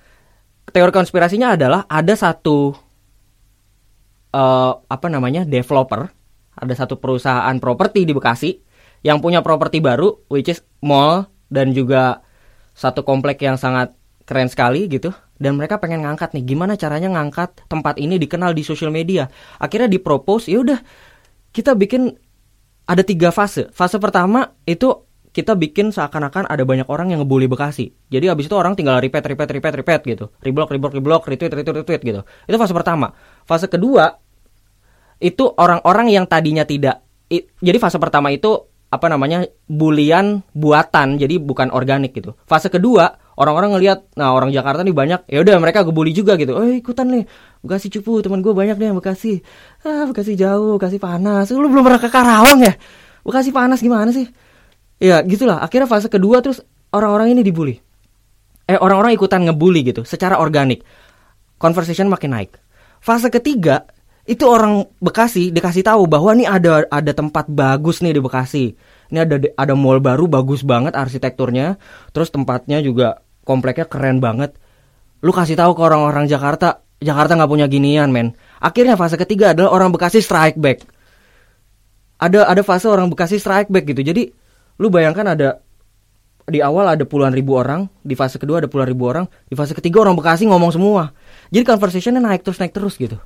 teori 0.74 0.90
konspirasinya 0.90 1.54
adalah 1.54 1.86
ada 1.86 2.18
satu 2.18 2.74
eh 4.34 4.74
apa 4.74 5.08
namanya 5.14 5.46
developer 5.46 6.10
ada 6.58 6.74
satu 6.74 6.98
perusahaan 6.98 7.54
properti 7.62 8.10
di 8.10 8.14
bekasi 8.18 8.58
yang 9.06 9.24
punya 9.24 9.40
properti 9.40 9.80
baru 9.80 10.28
which 10.28 10.52
is 10.52 10.64
mall 10.84 11.28
dan 11.48 11.72
juga 11.72 12.24
satu 12.76 13.04
komplek 13.04 13.44
yang 13.44 13.60
sangat 13.60 13.96
keren 14.24 14.48
sekali 14.48 14.86
gitu. 14.88 15.12
Dan 15.40 15.56
mereka 15.56 15.80
pengen 15.80 16.04
ngangkat 16.04 16.36
nih 16.36 16.44
gimana 16.44 16.76
caranya 16.76 17.16
ngangkat 17.16 17.64
tempat 17.72 17.96
ini 17.96 18.20
dikenal 18.20 18.52
di 18.52 18.62
sosial 18.62 18.92
media? 18.92 19.32
Akhirnya 19.56 19.88
dipropose 19.88 20.52
ya 20.52 20.60
udah 20.60 20.80
kita 21.56 21.74
bikin 21.80 22.12
ada 22.86 23.02
tiga 23.02 23.32
fase. 23.32 23.72
Fase 23.72 23.98
pertama 23.98 24.52
itu 24.68 25.08
kita 25.30 25.54
bikin 25.56 25.94
seakan-akan 25.94 26.50
ada 26.50 26.66
banyak 26.66 26.90
orang 26.90 27.14
yang 27.14 27.24
ngebully 27.24 27.48
Bekasi. 27.48 27.94
Jadi 28.12 28.28
abis 28.28 28.50
itu 28.50 28.56
orang 28.58 28.76
tinggal 28.76 29.00
repeat 29.00 29.24
repeat 29.24 29.50
repeat 29.56 29.74
repeat 29.80 30.02
gitu. 30.04 30.26
Reblok 30.44 30.74
reblok 30.74 30.94
reblok 30.98 31.24
retweet 31.30 31.54
retweet 31.56 31.78
retweet 31.86 32.02
gitu. 32.04 32.22
Itu 32.50 32.58
fase 32.60 32.74
pertama. 32.76 33.16
Fase 33.48 33.72
kedua 33.72 34.20
itu 35.24 35.46
orang-orang 35.56 36.12
yang 36.12 36.26
tadinya 36.28 36.64
tidak 36.64 37.04
jadi 37.62 37.78
fase 37.78 38.02
pertama 38.02 38.34
itu 38.34 38.68
apa 38.90 39.06
namanya 39.06 39.46
bulian 39.70 40.42
buatan 40.58 41.22
jadi 41.22 41.38
bukan 41.38 41.70
organik 41.70 42.18
gitu. 42.18 42.34
Fase 42.50 42.74
kedua 42.74 43.22
orang-orang 43.38 43.78
ngelihat 43.78 44.00
nah 44.18 44.34
orang 44.34 44.50
Jakarta 44.50 44.82
nih 44.82 44.98
banyak 44.98 45.22
ya 45.30 45.46
udah 45.46 45.56
mereka 45.62 45.86
gebully 45.86 46.10
juga 46.10 46.34
gitu. 46.42 46.58
Eh 46.58 46.82
ikutan 46.82 47.06
nih 47.08 47.24
Bekasi 47.62 47.92
cupu 47.94 48.24
teman 48.26 48.42
gue 48.42 48.50
banyak 48.50 48.82
yang 48.82 48.98
Bekasi. 48.98 49.46
Ah 49.86 50.10
Bekasi 50.10 50.34
jauh 50.34 50.82
Bekasi 50.82 50.98
panas. 50.98 51.54
Lu 51.54 51.70
belum 51.70 51.86
pernah 51.86 52.02
ke 52.02 52.10
Karawang 52.10 52.60
ya? 52.66 52.74
Bekasi 53.22 53.54
panas 53.54 53.78
gimana 53.80 54.10
sih? 54.10 54.26
Ya 54.98 55.22
gitulah. 55.22 55.62
Akhirnya 55.62 55.86
fase 55.86 56.10
kedua 56.10 56.42
terus 56.42 56.66
orang-orang 56.90 57.38
ini 57.38 57.46
dibully. 57.46 57.78
Eh 58.66 58.78
orang-orang 58.78 59.14
ikutan 59.14 59.46
ngebully 59.46 59.86
gitu 59.86 60.02
secara 60.02 60.42
organik. 60.42 60.82
Conversation 61.62 62.10
makin 62.10 62.34
naik. 62.34 62.58
Fase 63.06 63.30
ketiga 63.30 63.86
itu 64.30 64.46
orang 64.46 64.86
Bekasi 65.02 65.50
dikasih 65.50 65.82
tahu 65.82 66.06
bahwa 66.06 66.38
nih 66.38 66.46
ada 66.46 66.86
ada 66.94 67.12
tempat 67.18 67.50
bagus 67.50 68.06
nih 68.06 68.14
di 68.14 68.22
Bekasi. 68.22 68.78
Ini 69.10 69.26
ada 69.26 69.42
ada 69.58 69.74
mall 69.74 69.98
baru 69.98 70.30
bagus 70.30 70.62
banget 70.62 70.94
arsitekturnya, 70.94 71.82
terus 72.14 72.30
tempatnya 72.30 72.78
juga 72.78 73.26
kompleknya 73.42 73.90
keren 73.90 74.22
banget. 74.22 74.54
Lu 75.26 75.34
kasih 75.34 75.58
tahu 75.58 75.74
ke 75.74 75.82
orang-orang 75.82 76.30
Jakarta, 76.30 76.86
Jakarta 77.02 77.34
nggak 77.34 77.50
punya 77.50 77.66
ginian, 77.66 78.14
men. 78.14 78.38
Akhirnya 78.62 78.94
fase 78.94 79.18
ketiga 79.18 79.58
adalah 79.58 79.74
orang 79.74 79.90
Bekasi 79.90 80.22
strike 80.22 80.62
back. 80.62 80.86
Ada 82.22 82.46
ada 82.46 82.62
fase 82.62 82.86
orang 82.86 83.10
Bekasi 83.10 83.42
strike 83.42 83.74
back 83.74 83.90
gitu. 83.90 84.06
Jadi 84.06 84.30
lu 84.78 84.94
bayangkan 84.94 85.26
ada 85.34 85.58
di 86.46 86.62
awal 86.62 86.86
ada 86.86 87.02
puluhan 87.02 87.34
ribu 87.34 87.58
orang, 87.58 87.90
di 88.06 88.14
fase 88.14 88.38
kedua 88.38 88.62
ada 88.62 88.70
puluhan 88.70 88.94
ribu 88.94 89.10
orang, 89.10 89.26
di 89.50 89.58
fase 89.58 89.74
ketiga 89.74 90.06
orang 90.06 90.14
Bekasi 90.14 90.46
ngomong 90.46 90.70
semua. 90.70 91.18
Jadi 91.50 91.66
conversationnya 91.66 92.22
naik 92.22 92.46
terus 92.46 92.62
naik 92.62 92.78
terus 92.78 92.94
gitu. 92.94 93.18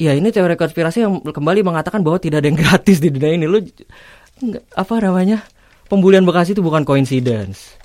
Ya 0.00 0.16
ini 0.16 0.32
teori 0.32 0.56
konspirasi 0.56 1.04
yang 1.04 1.20
kembali 1.20 1.60
mengatakan 1.60 2.00
bahwa 2.00 2.16
tidak 2.16 2.40
ada 2.40 2.48
yang 2.48 2.56
gratis 2.56 3.04
di 3.04 3.12
dunia 3.12 3.36
ini. 3.36 3.44
Lu 3.44 3.60
apa 4.72 4.94
namanya? 4.96 5.44
Pembulian 5.92 6.24
Bekasi 6.24 6.56
itu 6.56 6.64
bukan 6.64 6.88
coincidence. 6.88 7.76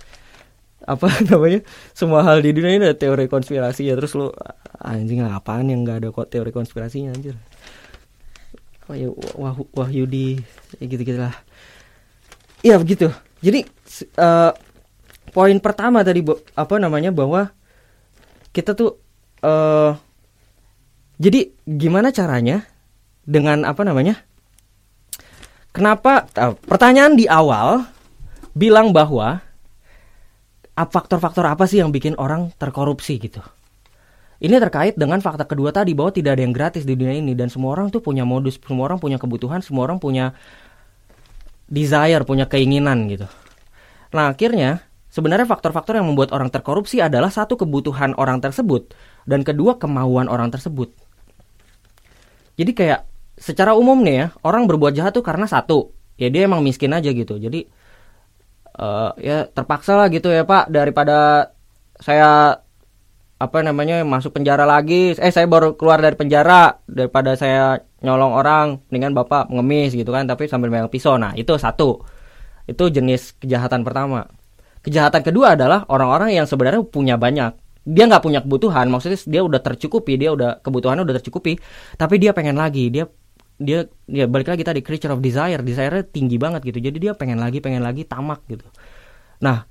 Apa 0.88 1.12
namanya? 1.28 1.60
Semua 1.92 2.24
hal 2.24 2.40
di 2.40 2.56
dunia 2.56 2.80
ini 2.80 2.88
ada 2.88 2.96
teori 2.96 3.28
konspirasi 3.28 3.92
ya. 3.92 4.00
Terus 4.00 4.16
lu 4.16 4.32
anjing 4.80 5.28
apaan 5.28 5.68
yang 5.68 5.84
nggak 5.84 5.98
ada 6.00 6.10
kok 6.16 6.32
teori 6.32 6.56
konspirasinya 6.56 7.12
anjir. 7.12 7.36
Oh 8.88 8.96
ya 8.96 9.12
wah, 9.36 9.52
Wahyudi 9.76 10.40
ya 10.80 10.86
gitu 10.88 11.20
lah. 11.20 11.36
Iya 12.64 12.80
begitu. 12.80 13.12
Jadi 13.44 13.68
eh, 14.00 14.52
poin 15.36 15.58
pertama 15.60 16.00
tadi 16.00 16.24
apa 16.56 16.80
namanya 16.80 17.12
bahwa 17.12 17.52
kita 18.56 18.72
tuh 18.72 19.04
eh 19.44 20.05
jadi 21.16 21.52
gimana 21.64 22.12
caranya 22.12 22.68
dengan 23.24 23.64
apa 23.64 23.82
namanya? 23.88 24.20
Kenapa 25.72 26.28
eh, 26.36 26.56
pertanyaan 26.68 27.16
di 27.16 27.28
awal 27.28 27.84
bilang 28.56 28.96
bahwa 28.96 29.44
faktor-faktor 30.76 31.48
apa 31.48 31.68
sih 31.68 31.80
yang 31.80 31.92
bikin 31.92 32.16
orang 32.20 32.52
terkorupsi 32.60 33.20
gitu? 33.20 33.40
Ini 34.36 34.60
terkait 34.60 35.00
dengan 35.00 35.24
fakta 35.24 35.48
kedua 35.48 35.72
tadi 35.72 35.96
bahwa 35.96 36.12
tidak 36.12 36.36
ada 36.36 36.44
yang 36.44 36.52
gratis 36.52 36.84
di 36.84 37.00
dunia 37.00 37.16
ini 37.16 37.32
dan 37.32 37.48
semua 37.48 37.72
orang 37.72 37.88
tuh 37.88 38.04
punya 38.04 38.28
modus, 38.28 38.60
semua 38.60 38.92
orang 38.92 39.00
punya 39.00 39.16
kebutuhan, 39.16 39.64
semua 39.64 39.88
orang 39.88 39.96
punya 39.96 40.36
desire, 41.72 42.22
punya 42.28 42.44
keinginan 42.44 43.08
gitu. 43.08 43.32
Nah, 44.12 44.36
akhirnya 44.36 44.84
sebenarnya 45.08 45.48
faktor-faktor 45.48 45.96
yang 45.96 46.12
membuat 46.12 46.36
orang 46.36 46.52
terkorupsi 46.52 47.00
adalah 47.00 47.32
satu 47.32 47.56
kebutuhan 47.56 48.12
orang 48.20 48.44
tersebut 48.44 48.92
dan 49.24 49.48
kedua 49.48 49.80
kemauan 49.80 50.28
orang 50.28 50.52
tersebut. 50.52 50.92
Jadi 52.56 52.72
kayak 52.72 53.08
secara 53.36 53.76
umum 53.76 54.00
nih 54.04 54.16
ya, 54.16 54.28
orang 54.48 54.68
berbuat 54.68 54.96
jahat 54.96 55.12
tuh 55.12 55.24
karena 55.24 55.44
satu, 55.48 55.92
ya 56.16 56.32
dia 56.32 56.48
emang 56.48 56.64
miskin 56.64 56.96
aja 56.96 57.12
gitu. 57.12 57.36
Jadi 57.36 57.68
eh, 58.80 59.12
ya 59.20 59.38
terpaksa 59.52 60.00
lah 60.00 60.08
gitu 60.12 60.32
ya 60.32 60.48
Pak 60.48 60.72
daripada 60.72 61.52
saya 62.00 62.60
apa 63.36 63.60
namanya 63.60 64.02
masuk 64.08 64.40
penjara 64.40 64.64
lagi. 64.64 65.16
Eh 65.20 65.32
saya 65.32 65.48
baru 65.48 65.76
keluar 65.76 66.00
dari 66.00 66.16
penjara 66.16 66.80
daripada 66.88 67.36
saya 67.36 67.84
nyolong 68.00 68.32
orang 68.32 68.66
mendingan 68.88 69.12
bapak 69.12 69.52
ngemis 69.52 69.92
gitu 69.98 70.14
kan 70.16 70.24
tapi 70.24 70.48
sambil 70.48 70.72
megang 70.72 70.92
pisau. 70.92 71.20
Nah 71.20 71.36
itu 71.36 71.52
satu. 71.60 72.00
Itu 72.66 72.88
jenis 72.90 73.36
kejahatan 73.44 73.84
pertama. 73.84 74.26
Kejahatan 74.82 75.22
kedua 75.26 75.58
adalah 75.58 75.84
orang-orang 75.90 76.38
yang 76.38 76.46
sebenarnya 76.48 76.86
punya 76.86 77.18
banyak 77.18 77.58
dia 77.86 78.10
nggak 78.10 78.24
punya 78.26 78.42
kebutuhan 78.42 78.90
maksudnya 78.90 79.20
dia 79.30 79.42
udah 79.46 79.62
tercukupi 79.62 80.18
dia 80.18 80.34
udah 80.34 80.60
kebutuhannya 80.60 81.06
udah 81.06 81.16
tercukupi 81.22 81.62
tapi 81.96 82.18
dia 82.18 82.34
pengen 82.34 82.58
lagi 82.58 82.90
dia 82.90 83.06
dia 83.56 83.88
dia 84.10 84.26
balik 84.28 84.52
lagi 84.52 84.66
tadi 84.66 84.82
creature 84.84 85.14
of 85.14 85.22
desire 85.22 85.62
desire 85.62 86.04
tinggi 86.04 86.36
banget 86.36 86.66
gitu 86.66 86.82
jadi 86.82 86.98
dia 86.98 87.12
pengen 87.14 87.40
lagi 87.40 87.62
pengen 87.62 87.86
lagi 87.86 88.04
tamak 88.04 88.44
gitu 88.50 88.66
nah 89.40 89.70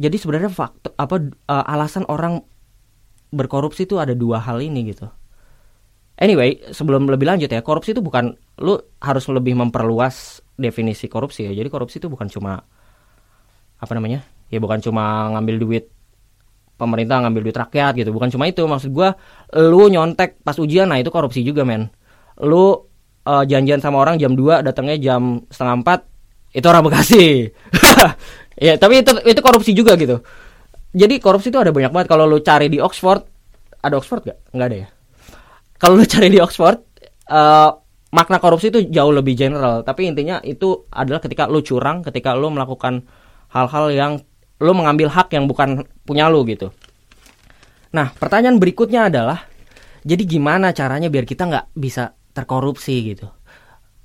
jadi 0.00 0.16
sebenarnya 0.16 0.48
faktor 0.48 0.96
apa 0.96 1.16
eh, 1.28 1.64
alasan 1.68 2.08
orang 2.08 2.40
berkorupsi 3.32 3.88
itu 3.88 3.96
ada 3.96 4.12
dua 4.12 4.40
hal 4.40 4.60
ini 4.60 4.92
gitu. 4.92 5.08
Anyway, 6.20 6.60
sebelum 6.70 7.08
lebih 7.08 7.24
lanjut 7.24 7.48
ya, 7.48 7.64
korupsi 7.64 7.96
itu 7.96 8.04
bukan 8.04 8.36
lu 8.60 8.78
harus 9.00 9.24
lebih 9.32 9.56
memperluas 9.56 10.44
definisi 10.60 11.08
korupsi 11.08 11.48
ya. 11.48 11.52
Jadi 11.56 11.68
korupsi 11.72 11.98
itu 11.98 12.06
bukan 12.12 12.28
cuma 12.28 12.62
apa 13.80 13.92
namanya? 13.96 14.22
Ya 14.52 14.60
bukan 14.60 14.78
cuma 14.84 15.32
ngambil 15.32 15.56
duit 15.58 15.84
pemerintah 16.76 17.22
ngambil 17.22 17.42
duit 17.46 17.58
rakyat 17.58 17.92
gitu. 17.98 18.10
Bukan 18.10 18.28
cuma 18.32 18.48
itu. 18.48 18.62
Maksud 18.64 18.90
gua 18.90 19.14
lu 19.54 19.88
nyontek 19.88 20.40
pas 20.42 20.56
ujian 20.58 20.88
nah 20.88 20.98
itu 20.98 21.08
korupsi 21.08 21.44
juga, 21.46 21.62
men. 21.62 21.92
Lu 22.42 22.88
eh, 23.26 23.44
janjian 23.46 23.78
sama 23.78 24.02
orang 24.02 24.18
jam 24.18 24.34
2 24.34 24.66
datangnya 24.66 24.96
jam 24.98 25.46
setengah 25.48 26.02
4 26.52 26.58
itu 26.58 26.66
orang 26.68 26.84
Bekasi. 26.84 27.48
ya, 28.66 28.76
tapi 28.76 29.00
itu 29.00 29.12
itu 29.24 29.40
korupsi 29.40 29.72
juga 29.72 29.96
gitu. 29.96 30.20
Jadi 30.92 31.16
korupsi 31.24 31.48
itu 31.48 31.56
ada 31.56 31.72
banyak 31.72 31.88
banget. 31.88 32.08
Kalau 32.12 32.28
lu 32.28 32.44
cari 32.44 32.68
di 32.68 32.76
Oxford, 32.76 33.24
ada 33.80 33.96
Oxford 33.96 34.28
gak? 34.28 34.38
Nggak 34.52 34.66
ada 34.68 34.76
ya. 34.76 34.88
Kalau 35.80 35.94
lu 35.96 36.04
cari 36.04 36.28
di 36.28 36.38
Oxford, 36.38 36.78
eh, 37.32 37.70
makna 38.12 38.36
korupsi 38.38 38.68
itu 38.68 38.80
jauh 38.92 39.10
lebih 39.10 39.32
general. 39.32 39.80
Tapi 39.82 40.12
intinya 40.12 40.38
itu 40.44 40.84
adalah 40.92 41.18
ketika 41.24 41.48
lu 41.48 41.64
curang, 41.64 42.04
ketika 42.04 42.36
lu 42.36 42.52
melakukan 42.52 43.08
hal-hal 43.48 43.88
yang 43.92 44.12
lu 44.60 44.72
mengambil 44.74 45.08
hak 45.08 45.32
yang 45.32 45.48
bukan 45.48 45.86
punya 46.04 46.26
lu 46.28 46.44
gitu. 46.44 46.74
Nah, 47.94 48.10
pertanyaan 48.12 48.60
berikutnya 48.60 49.08
adalah, 49.08 49.46
jadi 50.02 50.24
gimana 50.24 50.74
caranya 50.74 51.08
biar 51.08 51.24
kita 51.28 51.48
nggak 51.48 51.66
bisa 51.76 52.16
terkorupsi 52.32 53.14
gitu? 53.14 53.28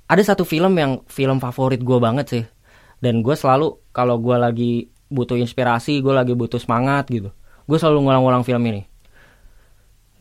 Ada 0.08 0.32
satu 0.32 0.44
film 0.48 0.72
yang 0.78 1.04
film 1.08 1.36
favorit 1.42 1.82
gue 1.84 1.98
banget 2.00 2.26
sih. 2.28 2.44
dan 2.98 3.22
gue 3.22 3.34
selalu 3.38 3.78
kalau 3.94 4.18
gue 4.18 4.36
lagi 4.36 4.72
butuh 5.08 5.40
inspirasi 5.40 6.04
gue 6.04 6.12
lagi 6.12 6.36
butuh 6.36 6.60
semangat 6.60 7.08
gitu 7.08 7.32
gue 7.68 7.78
selalu 7.80 8.04
ngulang-ngulang 8.04 8.44
film 8.44 8.62
ini 8.68 8.82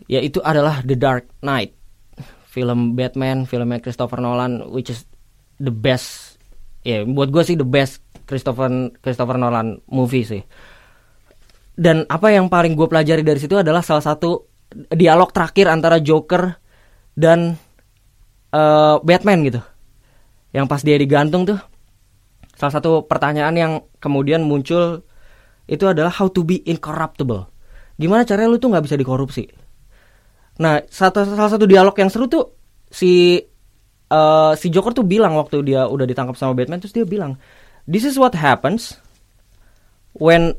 ya 0.08 0.24
itu 0.24 0.40
adalah 0.40 0.80
The 0.84 0.96
Dark 0.96 1.28
Knight 1.44 1.76
film 2.48 2.96
Batman 2.96 3.44
filmnya 3.44 3.84
Christopher 3.84 4.24
Nolan 4.24 4.64
which 4.72 4.88
is 4.88 5.04
the 5.60 5.74
best 5.74 6.40
ya 6.88 7.04
buat 7.04 7.28
gue 7.34 7.44
sih 7.44 7.60
the 7.60 7.68
best 7.68 8.00
Christopher 8.28 8.92
Christopher 9.00 9.40
Nolan 9.40 9.80
movie 9.88 10.28
sih 10.28 10.44
dan 11.78 12.04
apa 12.12 12.34
yang 12.34 12.52
paling 12.52 12.76
gue 12.76 12.88
pelajari 12.90 13.24
dari 13.24 13.40
situ 13.40 13.56
adalah 13.56 13.82
salah 13.82 14.04
satu 14.04 14.44
dialog 14.92 15.32
terakhir 15.32 15.72
antara 15.72 16.04
Joker 16.04 16.52
dan 17.16 17.56
uh, 18.52 19.00
Batman 19.00 19.40
gitu 19.48 19.62
yang 20.52 20.68
pas 20.68 20.84
dia 20.84 21.00
digantung 21.00 21.48
tuh 21.48 21.60
salah 22.58 22.74
satu 22.74 23.06
pertanyaan 23.06 23.56
yang 23.56 23.74
kemudian 24.02 24.42
muncul 24.42 25.06
itu 25.70 25.86
adalah 25.86 26.10
how 26.10 26.32
to 26.32 26.42
be 26.48 26.64
incorruptible. 26.64 27.46
Gimana 28.00 28.24
caranya 28.24 28.50
lu 28.50 28.58
tuh 28.58 28.72
nggak 28.72 28.86
bisa 28.88 28.96
dikorupsi? 28.96 29.46
Nah, 30.58 30.82
satu, 30.90 31.28
salah 31.28 31.54
satu 31.54 31.70
dialog 31.70 31.94
yang 31.94 32.10
seru 32.10 32.26
tuh 32.26 32.58
si 32.90 33.38
uh, 34.10 34.54
si 34.58 34.74
Joker 34.74 34.96
tuh 34.96 35.06
bilang 35.06 35.38
waktu 35.38 35.62
dia 35.62 35.86
udah 35.86 36.08
ditangkap 36.08 36.34
sama 36.40 36.58
Batman 36.58 36.82
terus 36.82 36.96
dia 36.96 37.06
bilang, 37.06 37.38
"This 37.90 38.04
is 38.04 38.20
what 38.20 38.36
happens 38.36 39.00
when 40.14 40.54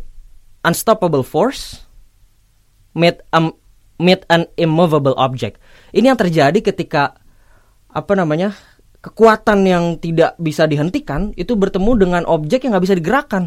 unstoppable 0.64 1.22
force 1.22 1.84
meet 2.96 3.20
um, 3.30 3.54
meet 4.00 4.24
an 4.32 4.48
immovable 4.56 5.14
object." 5.20 5.60
Ini 5.94 6.10
yang 6.10 6.18
terjadi 6.18 6.58
ketika 6.64 7.20
apa 7.92 8.12
namanya? 8.18 8.56
kekuatan 8.98 9.62
yang 9.62 9.84
tidak 10.02 10.34
bisa 10.42 10.66
dihentikan 10.66 11.30
itu 11.38 11.54
bertemu 11.54 11.92
dengan 11.94 12.22
objek 12.26 12.66
yang 12.66 12.74
nggak 12.74 12.84
bisa 12.84 12.96
digerakkan. 12.98 13.46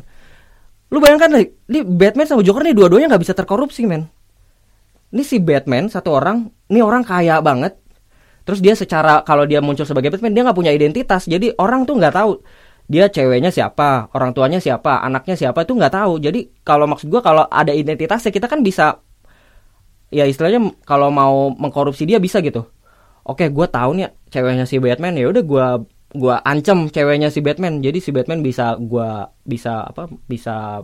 Lu 0.92 1.00
bayangkan 1.00 1.32
nih, 1.32 1.48
ini 1.72 1.80
Batman 1.84 2.28
sama 2.28 2.44
Joker 2.44 2.64
nih 2.68 2.76
dua-duanya 2.76 3.12
nggak 3.12 3.24
bisa 3.24 3.36
terkorupsi 3.36 3.88
men. 3.88 4.08
Ini 5.12 5.24
si 5.28 5.44
Batman 5.44 5.92
satu 5.92 6.16
orang, 6.16 6.48
ini 6.72 6.80
orang 6.80 7.04
kaya 7.04 7.40
banget. 7.44 7.76
Terus 8.48 8.60
dia 8.64 8.74
secara 8.74 9.22
kalau 9.28 9.44
dia 9.44 9.60
muncul 9.60 9.84
sebagai 9.84 10.12
Batman 10.12 10.32
dia 10.32 10.44
nggak 10.48 10.58
punya 10.58 10.72
identitas, 10.72 11.28
jadi 11.28 11.52
orang 11.60 11.84
tuh 11.84 12.00
nggak 12.00 12.16
tahu 12.16 12.32
dia 12.92 13.08
ceweknya 13.08 13.56
siapa, 13.56 14.12
orang 14.12 14.36
tuanya 14.36 14.60
siapa, 14.60 15.00
anaknya 15.00 15.40
siapa 15.40 15.64
itu 15.64 15.72
nggak 15.80 15.96
tahu. 15.96 16.20
Jadi 16.20 16.52
kalau 16.68 16.84
maksud 16.92 17.08
gua 17.08 17.24
kalau 17.24 17.48
ada 17.48 17.72
identitasnya 17.72 18.36
kita 18.36 18.52
kan 18.52 18.60
bisa 18.60 19.00
ya 20.12 20.28
istilahnya 20.28 20.76
kalau 20.84 21.08
mau 21.08 21.56
mengkorupsi 21.56 22.04
dia 22.04 22.20
bisa 22.20 22.44
gitu. 22.44 22.68
Oke 23.24 23.48
gue 23.48 23.68
tahu 23.72 23.96
nih 23.96 24.12
ceweknya 24.28 24.68
si 24.68 24.76
Batman 24.82 25.16
ya 25.16 25.32
udah 25.32 25.44
gue 25.46 25.68
gue 26.20 26.36
ancam 26.44 26.92
ceweknya 26.92 27.32
si 27.32 27.40
Batman. 27.40 27.80
Jadi 27.80 28.04
si 28.04 28.12
Batman 28.12 28.44
bisa 28.44 28.76
gue 28.76 29.10
bisa 29.48 29.88
apa 29.88 30.12
bisa 30.28 30.84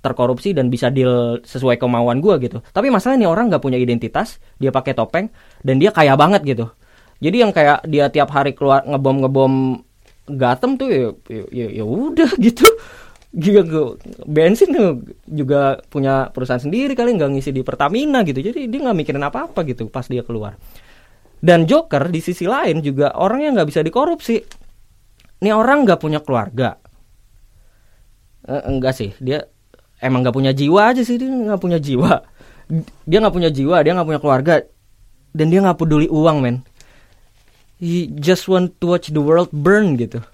terkorupsi 0.00 0.52
dan 0.56 0.68
bisa 0.72 0.88
deal 0.88 1.44
sesuai 1.44 1.76
kemauan 1.76 2.24
gue 2.24 2.34
gitu. 2.40 2.64
Tapi 2.72 2.88
masalahnya 2.88 3.28
nih 3.28 3.30
orang 3.30 3.52
nggak 3.52 3.60
punya 3.60 3.76
identitas 3.76 4.40
dia 4.56 4.72
pakai 4.72 4.96
topeng 4.96 5.28
dan 5.60 5.76
dia 5.76 5.92
kaya 5.92 6.16
banget 6.16 6.44
gitu. 6.48 6.72
Jadi 7.20 7.36
yang 7.44 7.52
kayak 7.52 7.84
dia 7.88 8.08
tiap 8.08 8.32
hari 8.32 8.56
keluar 8.56 8.84
ngebom 8.88 9.16
ngebom 9.24 9.52
Gotham 10.24 10.80
tuh 10.80 10.88
ya 10.88 11.08
ya, 11.28 11.44
ya, 11.52 11.66
ya 11.82 11.84
udah 11.84 12.30
gitu 12.44 12.64
juga 13.34 13.60
bensin 14.30 14.70
tuh 14.70 15.02
juga 15.26 15.82
punya 15.90 16.30
perusahaan 16.30 16.62
sendiri 16.62 16.94
kali 16.94 17.18
nggak 17.18 17.34
ngisi 17.34 17.50
di 17.50 17.66
Pertamina 17.66 18.22
gitu 18.22 18.38
jadi 18.38 18.70
dia 18.70 18.80
nggak 18.80 18.94
mikirin 18.94 19.26
apa 19.26 19.50
apa 19.50 19.66
gitu 19.66 19.90
pas 19.90 20.06
dia 20.06 20.22
keluar 20.22 20.54
dan 21.44 21.68
Joker 21.68 22.08
di 22.08 22.24
sisi 22.24 22.48
lain 22.48 22.80
juga 22.80 23.12
orang 23.20 23.44
yang 23.44 23.52
nggak 23.52 23.68
bisa 23.68 23.84
dikorupsi. 23.84 24.40
Ini 25.44 25.52
orang 25.52 25.84
nggak 25.84 26.00
punya 26.00 26.24
keluarga. 26.24 26.80
Eh, 28.48 28.62
enggak 28.64 28.96
sih, 28.96 29.12
dia 29.20 29.44
emang 30.00 30.24
nggak 30.24 30.32
punya 30.32 30.56
jiwa 30.56 30.88
aja 30.88 31.04
sih 31.04 31.20
dia 31.20 31.28
nggak 31.28 31.60
punya 31.60 31.76
jiwa. 31.76 32.24
Dia 33.04 33.18
nggak 33.20 33.34
punya 33.36 33.52
jiwa, 33.52 33.76
dia 33.84 33.92
nggak 33.92 34.08
punya 34.08 34.20
keluarga, 34.24 34.64
dan 35.36 35.46
dia 35.52 35.60
nggak 35.60 35.76
peduli 35.76 36.08
uang 36.08 36.40
men. 36.40 36.64
He 37.84 38.08
just 38.16 38.48
want 38.48 38.80
to 38.80 38.96
watch 38.96 39.12
the 39.12 39.20
world 39.20 39.52
burn 39.52 40.00
gitu. 40.00 40.24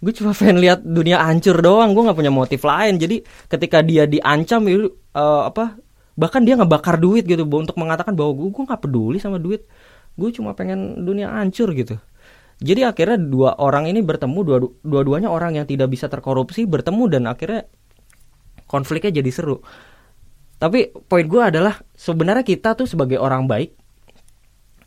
Gue 0.00 0.12
cuma 0.16 0.32
pengen 0.32 0.64
lihat 0.64 0.80
dunia 0.80 1.20
hancur 1.20 1.60
doang. 1.60 1.92
Gue 1.92 2.08
nggak 2.08 2.16
punya 2.16 2.32
motif 2.32 2.64
lain. 2.64 2.96
Jadi 2.96 3.20
ketika 3.52 3.84
dia 3.84 4.08
diancam 4.08 4.64
itu 4.64 4.88
uh, 5.12 5.52
apa? 5.52 5.76
Bahkan 6.16 6.48
dia 6.48 6.56
ngebakar 6.56 6.96
duit 6.96 7.28
gitu 7.28 7.44
untuk 7.44 7.76
mengatakan 7.76 8.16
bahwa 8.16 8.32
gue 8.32 8.48
gue 8.48 8.64
nggak 8.64 8.80
peduli 8.80 9.20
sama 9.20 9.36
duit 9.36 9.68
gue 10.14 10.30
cuma 10.30 10.54
pengen 10.54 11.02
dunia 11.02 11.30
hancur 11.30 11.74
gitu 11.74 11.98
jadi 12.62 12.94
akhirnya 12.94 13.18
dua 13.18 13.58
orang 13.58 13.90
ini 13.90 14.00
bertemu 14.00 14.38
dua 14.46 14.58
dua-duanya 14.86 15.28
orang 15.28 15.58
yang 15.58 15.66
tidak 15.66 15.90
bisa 15.90 16.06
terkorupsi 16.06 16.70
bertemu 16.70 17.04
dan 17.10 17.22
akhirnya 17.26 17.66
konfliknya 18.70 19.10
jadi 19.10 19.30
seru 19.34 19.58
tapi 20.62 20.94
poin 21.10 21.26
gue 21.26 21.42
adalah 21.42 21.82
sebenarnya 21.98 22.46
kita 22.46 22.78
tuh 22.78 22.86
sebagai 22.86 23.18
orang 23.18 23.50
baik 23.50 23.74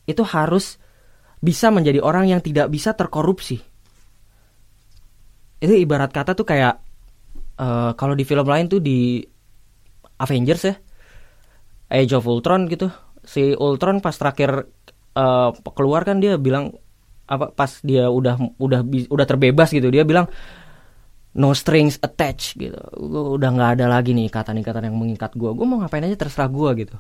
itu 0.08 0.24
harus 0.24 0.80
bisa 1.38 1.70
menjadi 1.70 2.02
orang 2.02 2.30
yang 2.30 2.42
tidak 2.42 2.70
bisa 2.74 2.98
terkorupsi. 2.98 3.62
Itu 5.58 5.74
ibarat 5.74 6.14
kata 6.14 6.34
tuh 6.38 6.46
kayak 6.46 6.82
uh, 7.62 7.92
kalau 7.94 8.14
di 8.14 8.26
film 8.26 8.46
lain 8.46 8.70
tuh 8.70 8.82
di 8.82 9.22
Avengers 10.18 10.64
ya 10.66 10.76
Age 11.94 12.14
of 12.18 12.26
Ultron 12.26 12.66
gitu. 12.70 12.90
Si 13.22 13.54
Ultron 13.54 14.02
pas 14.02 14.14
terakhir 14.14 14.66
uh, 15.18 15.50
keluar 15.74 16.06
kan 16.08 16.18
dia 16.18 16.38
bilang 16.38 16.74
apa 17.28 17.52
pas 17.52 17.84
dia 17.84 18.08
udah 18.08 18.40
udah 18.56 18.82
udah 19.12 19.26
terbebas 19.28 19.68
gitu 19.76 19.92
dia 19.92 20.08
bilang 20.08 20.32
no 21.38 21.54
strings 21.54 22.02
attached 22.02 22.58
gitu. 22.58 22.80
Gue 22.98 23.38
udah 23.38 23.50
nggak 23.54 23.70
ada 23.78 23.86
lagi 23.92 24.18
nih 24.18 24.32
ikatan-ikatan 24.32 24.90
yang 24.90 24.98
mengikat 24.98 25.38
gue 25.38 25.50
gue 25.54 25.66
mau 25.68 25.78
ngapain 25.82 26.06
aja 26.06 26.18
terserah 26.18 26.50
gue 26.50 26.88
gitu. 26.88 26.98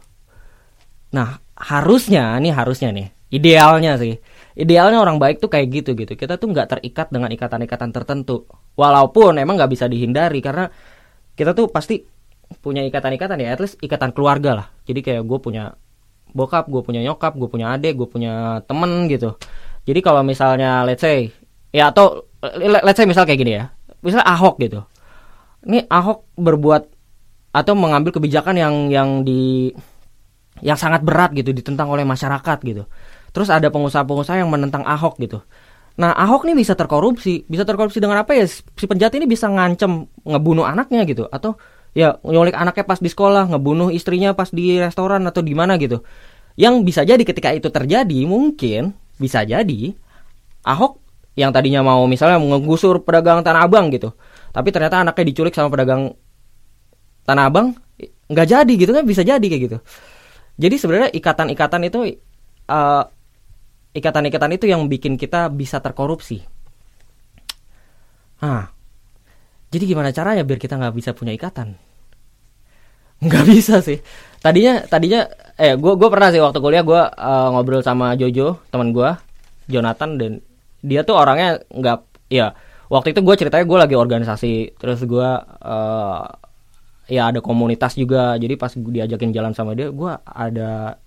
Nah 1.15 1.41
harusnya 1.57 2.37
nih 2.37 2.53
harusnya 2.53 2.93
nih 2.93 3.16
idealnya 3.31 3.99
sih. 3.99 4.15
Idealnya 4.57 4.97
orang 4.97 5.21
baik 5.21 5.37
tuh 5.37 5.51
kayak 5.51 5.67
gitu 5.69 5.93
gitu. 5.93 6.17
Kita 6.17 6.41
tuh 6.41 6.49
nggak 6.49 6.77
terikat 6.77 7.07
dengan 7.13 7.29
ikatan-ikatan 7.29 7.93
tertentu. 7.93 8.49
Walaupun 8.73 9.37
emang 9.37 9.59
nggak 9.59 9.71
bisa 9.71 9.85
dihindari 9.85 10.41
karena 10.41 10.65
kita 11.37 11.53
tuh 11.53 11.69
pasti 11.69 12.01
punya 12.63 12.81
ikatan-ikatan 12.87 13.37
ya. 13.37 13.53
At 13.53 13.61
least 13.61 13.77
ikatan 13.83 14.15
keluarga 14.15 14.51
lah. 14.57 14.67
Jadi 14.87 15.05
kayak 15.05 15.23
gue 15.27 15.39
punya 15.39 15.75
bokap 16.27 16.67
gue 16.67 16.83
punya 16.83 16.99
nyokap 17.07 17.39
gue 17.39 17.47
punya 17.47 17.71
adik 17.77 17.95
gue 17.95 18.07
punya 18.09 18.63
temen 18.65 19.05
gitu. 19.11 19.37
Jadi 19.87 19.99
kalau 20.03 20.25
misalnya 20.25 20.83
let's 20.83 21.05
say 21.05 21.31
ya 21.71 21.93
atau 21.93 22.27
let's 22.57 22.97
say 22.97 23.05
misal 23.05 23.27
kayak 23.29 23.39
gini 23.39 23.53
ya. 23.61 23.69
Misal 24.01 24.25
Ahok 24.25 24.57
gitu. 24.57 24.81
Ini 25.67 25.85
Ahok 25.85 26.25
berbuat 26.33 26.83
atau 27.53 27.73
mengambil 27.73 28.13
kebijakan 28.13 28.55
yang 28.57 28.75
yang 28.89 29.09
di 29.21 29.73
yang 30.61 30.77
sangat 30.77 31.05
berat 31.05 31.33
gitu 31.37 31.53
ditentang 31.53 31.89
oleh 31.89 32.01
masyarakat 32.01 32.57
gitu 32.65 32.89
terus 33.37 33.53
ada 33.53 33.69
pengusaha-pengusaha 33.69 34.41
yang 34.41 34.49
menentang 34.49 34.81
Ahok 34.81 35.21
gitu 35.21 35.45
nah 35.97 36.13
Ahok 36.17 36.49
nih 36.49 36.57
bisa 36.57 36.73
terkorupsi 36.73 37.45
bisa 37.45 37.61
terkorupsi 37.61 38.01
dengan 38.01 38.25
apa 38.25 38.33
ya 38.33 38.49
si 38.49 38.85
penjahat 38.89 39.13
ini 39.21 39.29
bisa 39.29 39.45
ngancem 39.45 40.09
ngebunuh 40.25 40.65
anaknya 40.65 41.05
gitu 41.05 41.29
atau 41.29 41.53
ya 41.97 42.21
nyulik 42.21 42.53
anaknya 42.53 42.85
pas 42.85 43.01
di 43.01 43.09
sekolah, 43.09 43.49
ngebunuh 43.49 43.89
istrinya 43.89 44.37
pas 44.37 44.53
di 44.53 44.77
restoran 44.77 45.25
atau 45.25 45.41
di 45.41 45.57
mana 45.57 45.81
gitu. 45.81 46.05
Yang 46.53 46.85
bisa 46.85 47.01
jadi 47.01 47.21
ketika 47.25 47.49
itu 47.53 47.73
terjadi 47.73 48.29
mungkin 48.29 48.93
bisa 49.17 49.41
jadi 49.41 49.97
Ahok 50.61 51.01
yang 51.33 51.49
tadinya 51.49 51.81
mau 51.81 52.05
misalnya 52.05 52.37
ngegusur 52.37 53.01
pedagang 53.01 53.41
Tanah 53.41 53.65
Abang 53.65 53.89
gitu. 53.89 54.13
Tapi 54.53 54.69
ternyata 54.69 55.01
anaknya 55.01 55.25
diculik 55.25 55.53
sama 55.57 55.73
pedagang 55.73 56.13
Tanah 57.25 57.49
Abang 57.49 57.73
nggak 58.29 58.47
jadi 58.47 58.73
gitu 58.77 58.93
kan 58.93 59.01
bisa 59.01 59.25
jadi 59.25 59.41
kayak 59.41 59.63
gitu. 59.65 59.77
Jadi 60.57 60.75
sebenarnya 60.77 61.09
ikatan-ikatan 61.17 61.81
itu 61.89 61.99
uh, 62.69 63.03
ikatan-ikatan 63.97 64.53
itu 64.53 64.69
yang 64.69 64.85
bikin 64.85 65.17
kita 65.17 65.49
bisa 65.49 65.81
terkorupsi. 65.81 66.45
Ah, 68.37 68.69
jadi 69.73 69.89
gimana 69.89 70.13
caranya 70.13 70.45
biar 70.45 70.61
kita 70.61 70.77
nggak 70.77 70.93
bisa 70.93 71.17
punya 71.17 71.33
ikatan? 71.33 71.73
nggak 73.25 73.45
bisa 73.49 73.81
sih 73.81 73.97
tadinya 74.45 74.85
tadinya 74.85 75.25
eh 75.57 75.73
gue 75.73 75.93
gue 75.97 76.09
pernah 76.09 76.29
sih 76.29 76.37
waktu 76.37 76.61
kuliah 76.61 76.85
gue 76.85 77.01
uh, 77.01 77.47
ngobrol 77.49 77.81
sama 77.81 78.13
Jojo 78.13 78.61
teman 78.69 78.93
gue 78.93 79.09
Jonathan 79.65 80.21
dan 80.21 80.31
dia 80.85 81.01
tuh 81.01 81.17
orangnya 81.17 81.57
nggak 81.73 82.29
ya 82.29 82.53
waktu 82.93 83.17
itu 83.17 83.25
gue 83.25 83.35
ceritanya 83.35 83.65
gue 83.65 83.79
lagi 83.81 83.95
organisasi 83.97 84.77
terus 84.77 85.01
gue 85.01 85.29
uh, 85.65 86.23
ya 87.09 87.33
ada 87.33 87.41
komunitas 87.41 87.97
juga 87.97 88.37
jadi 88.37 88.53
pas 88.53 88.69
diajakin 88.77 89.33
jalan 89.33 89.57
sama 89.57 89.73
dia 89.73 89.89
gue 89.89 90.13
ada 90.21 91.01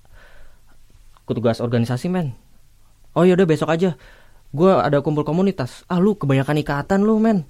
tugas 1.30 1.62
organisasi 1.62 2.10
men 2.10 2.34
oh 3.14 3.22
ya 3.26 3.34
udah 3.34 3.46
besok 3.48 3.70
aja. 3.72 3.94
Gue 4.50 4.70
ada 4.70 4.98
kumpul 5.00 5.22
komunitas. 5.22 5.86
Ah 5.86 6.02
lu 6.02 6.18
kebanyakan 6.18 6.58
ikatan 6.62 7.06
lu 7.06 7.22
men. 7.22 7.46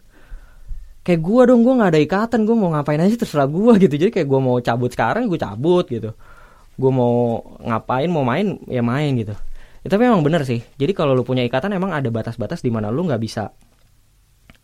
Kayak 1.01 1.20
gue 1.25 1.42
dong 1.49 1.61
gue 1.64 1.75
nggak 1.81 1.90
ada 1.96 2.01
ikatan. 2.01 2.44
Gue 2.44 2.57
mau 2.57 2.73
ngapain 2.77 3.01
aja 3.01 3.16
terserah 3.16 3.49
gue 3.49 3.73
gitu. 3.81 3.94
Jadi 3.96 4.11
kayak 4.12 4.29
gue 4.29 4.40
mau 4.40 4.61
cabut 4.61 4.92
sekarang 4.92 5.29
gue 5.29 5.40
cabut 5.40 5.88
gitu. 5.88 6.12
Gue 6.77 6.92
mau 6.92 7.40
ngapain 7.64 8.09
mau 8.12 8.25
main 8.25 8.61
ya 8.68 8.85
main 8.85 9.16
gitu. 9.16 9.33
Ya, 9.81 9.88
tapi 9.88 10.05
emang 10.05 10.20
bener 10.20 10.44
sih. 10.44 10.61
Jadi 10.77 10.92
kalau 10.92 11.16
lu 11.16 11.25
punya 11.25 11.40
ikatan 11.40 11.73
emang 11.73 11.96
ada 11.96 12.12
batas-batas 12.12 12.61
di 12.61 12.68
mana 12.68 12.92
lu 12.92 13.09
nggak 13.09 13.20
bisa 13.20 13.49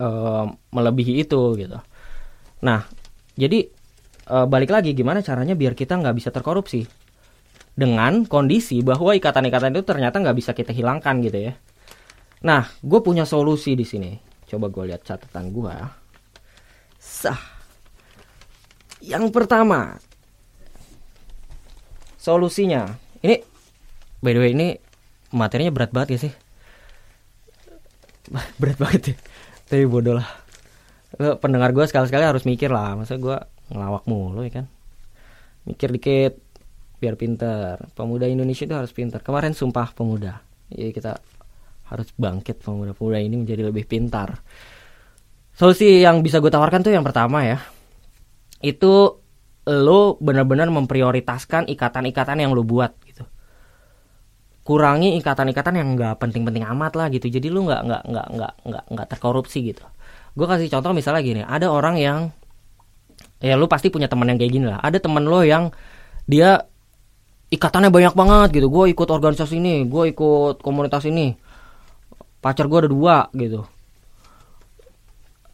uh, 0.00 0.44
melebihi 0.76 1.24
itu 1.24 1.56
gitu. 1.56 1.80
Nah, 2.61 2.85
jadi 3.32 3.64
uh, 4.28 4.44
balik 4.44 4.72
lagi 4.72 4.92
gimana 4.92 5.24
caranya 5.24 5.56
biar 5.56 5.72
kita 5.72 5.96
nggak 5.96 6.16
bisa 6.20 6.28
terkorupsi 6.28 7.06
dengan 7.76 8.24
kondisi 8.24 8.80
bahwa 8.80 9.12
ikatan-ikatan 9.12 9.76
itu 9.76 9.84
ternyata 9.84 10.16
nggak 10.16 10.36
bisa 10.40 10.56
kita 10.56 10.72
hilangkan 10.72 11.20
gitu 11.20 11.52
ya. 11.52 11.54
Nah, 12.40 12.64
gue 12.80 13.00
punya 13.04 13.28
solusi 13.28 13.76
di 13.76 13.84
sini. 13.84 14.16
Coba 14.48 14.72
gue 14.72 14.88
lihat 14.88 15.04
catatan 15.04 15.52
gue. 15.52 15.74
Sah. 16.96 17.38
Yang 19.04 19.28
pertama, 19.28 20.00
solusinya. 22.16 22.96
Ini, 23.20 23.44
by 24.24 24.32
the 24.32 24.40
way, 24.40 24.50
ini 24.56 24.68
materinya 25.36 25.70
berat 25.70 25.92
banget 25.92 26.16
ya 26.16 26.18
sih. 26.26 26.32
berat 28.60 28.80
banget 28.80 29.02
ya. 29.12 29.16
Tapi 29.68 29.84
bodoh 29.84 30.16
lah. 30.16 30.28
Pendengar 31.16 31.76
gue 31.76 31.84
sekali-sekali 31.84 32.24
harus 32.24 32.48
mikir 32.48 32.72
lah. 32.72 32.96
Masa 32.96 33.20
gue 33.20 33.36
ngelawak 33.68 34.08
mulu 34.08 34.48
ya 34.48 34.64
kan. 34.64 34.66
Mikir 35.66 35.90
dikit 35.92 36.45
biar 36.96 37.14
pinter. 37.14 37.76
Pemuda 37.92 38.26
Indonesia 38.28 38.64
itu 38.64 38.76
harus 38.76 38.92
pinter. 38.92 39.20
Kemarin 39.20 39.52
sumpah 39.52 39.92
pemuda. 39.92 40.40
Jadi 40.72 40.90
kita 40.92 41.12
harus 41.87 42.09
bangkit 42.18 42.62
pemuda-pemuda 42.62 43.18
ini 43.22 43.37
menjadi 43.38 43.62
lebih 43.70 43.87
pintar. 43.87 44.42
Solusi 45.56 46.02
yang 46.02 46.20
bisa 46.20 46.42
gue 46.42 46.50
tawarkan 46.50 46.82
tuh 46.85 46.92
yang 46.92 47.06
pertama 47.06 47.46
ya. 47.46 47.59
Itu 48.61 49.22
lo 49.66 50.20
benar-benar 50.22 50.70
memprioritaskan 50.70 51.70
ikatan-ikatan 51.72 52.42
yang 52.42 52.52
lo 52.52 52.66
buat 52.66 52.92
gitu. 53.06 53.24
Kurangi 54.66 55.14
ikatan-ikatan 55.22 55.74
yang 55.78 55.88
nggak 55.94 56.18
penting-penting 56.18 56.66
amat 56.66 56.92
lah 56.98 57.06
gitu. 57.09 57.30
Jadi 57.30 57.48
lo 57.48 57.64
nggak 57.64 57.82
nggak 57.87 58.02
nggak 58.02 58.26
nggak 58.35 58.52
nggak 58.66 58.85
nggak 58.90 59.06
terkorupsi 59.11 59.70
gitu. 59.70 59.87
Gue 60.37 60.44
kasih 60.44 60.68
contoh 60.68 60.92
misalnya 60.92 61.22
gini, 61.24 61.42
ada 61.46 61.70
orang 61.72 61.96
yang 61.96 62.18
ya 63.40 63.56
lo 63.56 63.70
pasti 63.70 63.88
punya 63.88 64.11
teman 64.11 64.28
yang 64.28 64.38
kayak 64.42 64.52
gini 64.52 64.66
lah. 64.68 64.82
Ada 64.82 65.00
teman 65.00 65.24
lo 65.24 65.40
yang 65.40 65.72
dia 66.28 66.66
ikatannya 67.50 67.90
banyak 67.94 68.14
banget 68.14 68.48
gitu. 68.61 68.66
Gue 68.70 68.90
ikut 68.90 69.09
organisasi 69.09 69.59
ini, 69.59 69.87
gue 69.87 70.11
ikut 70.11 70.62
komunitas 70.62 71.06
ini. 71.06 71.35
Pacar 72.42 72.66
gue 72.66 72.78
ada 72.87 72.90
dua 72.90 73.16
gitu. 73.35 73.66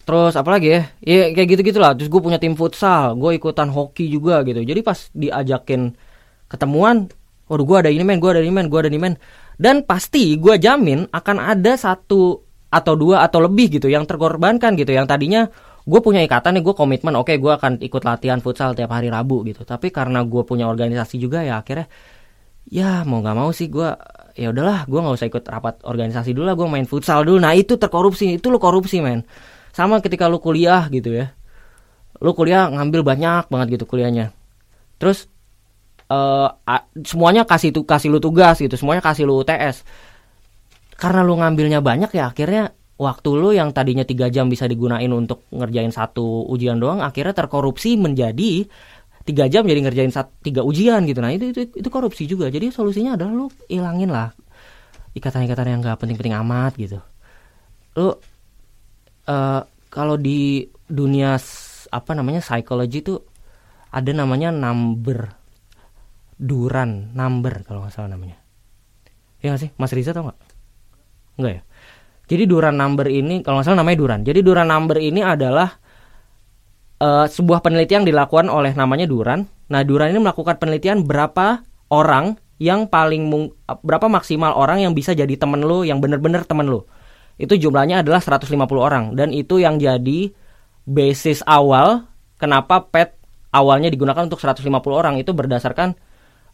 Terus 0.02 0.34
apalagi 0.34 0.66
ya? 0.66 0.80
Ya 0.98 1.30
kayak 1.30 1.48
gitu 1.56 1.62
gitulah 1.72 1.94
terus 1.94 2.10
gue 2.10 2.20
punya 2.20 2.42
tim 2.42 2.58
futsal 2.58 3.14
gue 3.14 3.38
ikutan 3.38 3.70
hoki 3.70 4.10
juga 4.10 4.42
gitu. 4.42 4.60
Jadi 4.60 4.80
pas 4.82 4.98
diajakin 5.14 5.94
ketemuan 6.50 7.08
waduh 7.46 7.64
gue 7.64 7.76
ada 7.86 7.90
ini 7.92 8.02
men 8.02 8.18
gue 8.18 8.30
ada 8.32 8.42
ini 8.42 8.50
men 8.50 8.66
gue 8.66 8.80
ada 8.82 8.90
ini 8.90 8.98
men. 8.98 9.14
Dan 9.56 9.86
pasti 9.86 10.34
gue 10.40 10.58
jamin 10.58 11.06
akan 11.06 11.36
ada 11.38 11.78
satu 11.78 12.42
atau 12.72 12.94
dua 12.96 13.22
atau 13.22 13.44
lebih 13.44 13.78
gitu 13.78 13.86
yang 13.86 14.02
terkorbankan 14.08 14.74
gitu. 14.74 14.90
Yang 14.90 15.06
tadinya 15.06 15.42
gue 15.82 16.00
punya 16.02 16.22
ikatan 16.22 16.58
nih 16.58 16.62
gue 16.62 16.74
komitmen 16.74 17.14
oke 17.18 17.32
okay, 17.32 17.36
gue 17.42 17.52
akan 17.52 17.82
ikut 17.82 18.02
latihan 18.06 18.38
futsal 18.38 18.74
tiap 18.76 18.90
hari 18.94 19.10
rabu 19.10 19.42
gitu. 19.46 19.66
Tapi 19.66 19.90
karena 19.90 20.22
gue 20.22 20.42
punya 20.46 20.70
organisasi 20.70 21.18
juga 21.18 21.42
ya 21.42 21.62
akhirnya 21.62 21.90
ya 22.70 23.02
mau 23.02 23.18
nggak 23.20 23.36
mau 23.36 23.50
sih 23.50 23.66
gue 23.66 23.90
ya 24.38 24.48
udahlah 24.54 24.86
gue 24.86 25.00
nggak 25.02 25.14
usah 25.18 25.28
ikut 25.28 25.44
rapat 25.44 25.74
organisasi 25.82 26.30
dulu 26.32 26.46
lah 26.46 26.56
gue 26.56 26.66
main 26.70 26.86
futsal 26.86 27.26
dulu. 27.26 27.42
Nah 27.42 27.52
itu 27.58 27.74
terkorupsi 27.78 28.38
itu 28.38 28.46
lo 28.50 28.62
korupsi 28.62 29.02
men. 29.02 29.26
Sama 29.72 29.98
ketika 30.04 30.30
lo 30.30 30.38
kuliah 30.38 30.86
gitu 30.92 31.10
ya. 31.12 31.34
Lo 32.22 32.36
kuliah 32.36 32.70
ngambil 32.70 33.02
banyak 33.02 33.50
banget 33.50 33.80
gitu 33.80 33.84
kuliahnya. 33.88 34.30
Terus 35.02 35.32
uh, 36.12 36.48
semuanya 37.02 37.42
kasih 37.48 37.72
tuh 37.72 37.84
kasih 37.88 38.12
lu 38.12 38.20
tugas 38.20 38.60
gitu 38.60 38.74
semuanya 38.76 39.00
kasih 39.04 39.24
lu 39.24 39.40
UTS 39.40 39.84
karena 41.00 41.24
lu 41.24 41.34
ngambilnya 41.40 41.80
banyak 41.80 42.10
ya 42.12 42.30
akhirnya 42.30 42.76
waktu 43.00 43.28
lu 43.32 43.50
yang 43.56 43.72
tadinya 43.72 44.04
tiga 44.04 44.28
jam 44.28 44.46
bisa 44.52 44.68
digunain 44.68 45.08
untuk 45.10 45.48
ngerjain 45.50 45.90
satu 45.90 46.46
ujian 46.52 46.76
doang 46.76 47.00
akhirnya 47.00 47.32
terkorupsi 47.32 47.96
menjadi 47.96 48.68
tiga 49.22 49.46
jam 49.46 49.62
jadi 49.62 49.80
ngerjain 49.86 50.12
satu, 50.12 50.30
tiga 50.42 50.66
ujian 50.66 51.06
gitu. 51.06 51.22
Nah 51.22 51.30
itu, 51.30 51.54
itu 51.54 51.60
itu 51.78 51.88
korupsi 51.88 52.26
juga. 52.26 52.50
Jadi 52.50 52.74
solusinya 52.74 53.14
adalah 53.14 53.32
lu 53.32 53.46
ilangin 53.70 54.10
lah 54.10 54.34
ikatan-ikatan 55.12 55.66
yang 55.68 55.80
gak 55.84 56.00
penting-penting 56.00 56.36
amat 56.42 56.72
gitu. 56.80 56.98
Lu 57.96 58.08
uh, 58.10 58.16
kalau 59.92 60.16
di 60.16 60.66
dunia 60.88 61.36
apa 61.92 62.10
namanya 62.16 62.40
psikologi 62.40 63.04
itu 63.04 63.20
ada 63.92 64.10
namanya 64.16 64.48
number 64.48 65.36
duran 66.40 67.12
number 67.12 67.60
kalau 67.62 67.84
nggak 67.84 67.94
salah 67.94 68.10
namanya. 68.16 68.40
Ya 69.44 69.52
gak 69.54 69.62
sih? 69.68 69.70
Mas 69.76 69.92
Riza 69.92 70.16
tau 70.16 70.32
nggak? 70.32 70.40
Nggak 71.38 71.52
ya 71.52 71.62
jadi 72.32 72.48
duran 72.48 72.80
number 72.80 73.04
ini 73.12 73.44
kalau 73.44 73.60
nggak 73.60 73.68
salah 73.68 73.84
namanya 73.84 73.98
duran 74.00 74.20
jadi 74.24 74.40
duran 74.40 74.72
number 74.72 74.96
ini 74.96 75.20
adalah 75.20 75.76
uh, 77.02 77.26
sebuah 77.26 77.60
penelitian 77.60 78.06
dilakukan 78.06 78.46
oleh 78.46 78.70
namanya 78.78 79.10
Duran. 79.10 79.50
Nah, 79.68 79.82
Duran 79.82 80.14
ini 80.14 80.22
melakukan 80.22 80.62
penelitian 80.62 81.02
berapa 81.02 81.66
orang 81.90 82.38
yang 82.62 82.86
paling 82.86 83.26
mung, 83.26 83.50
berapa 83.66 84.06
maksimal 84.06 84.54
orang 84.54 84.86
yang 84.86 84.94
bisa 84.94 85.10
jadi 85.18 85.34
temen 85.34 85.66
lo 85.66 85.82
yang 85.82 85.98
bener-bener 85.98 86.46
temen 86.46 86.70
lo. 86.70 86.86
Itu 87.34 87.58
jumlahnya 87.58 88.06
adalah 88.06 88.22
150 88.22 88.54
orang 88.78 89.18
dan 89.18 89.34
itu 89.34 89.58
yang 89.58 89.82
jadi 89.82 90.30
basis 90.86 91.42
awal 91.42 92.06
kenapa 92.38 92.86
PET 92.86 93.18
awalnya 93.50 93.90
digunakan 93.90 94.22
untuk 94.22 94.38
150 94.38 94.62
orang 94.94 95.18
itu 95.18 95.34
berdasarkan 95.34 95.98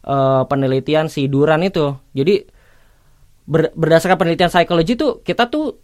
uh, 0.09 0.49
penelitian 0.49 1.05
si 1.13 1.29
Duran 1.29 1.61
itu. 1.61 1.93
Jadi 2.17 2.41
ber, 3.49 3.73
berdasarkan 3.73 4.15
penelitian 4.21 4.53
psikologi 4.53 4.93
tuh 4.93 5.25
kita 5.25 5.49
tuh 5.49 5.81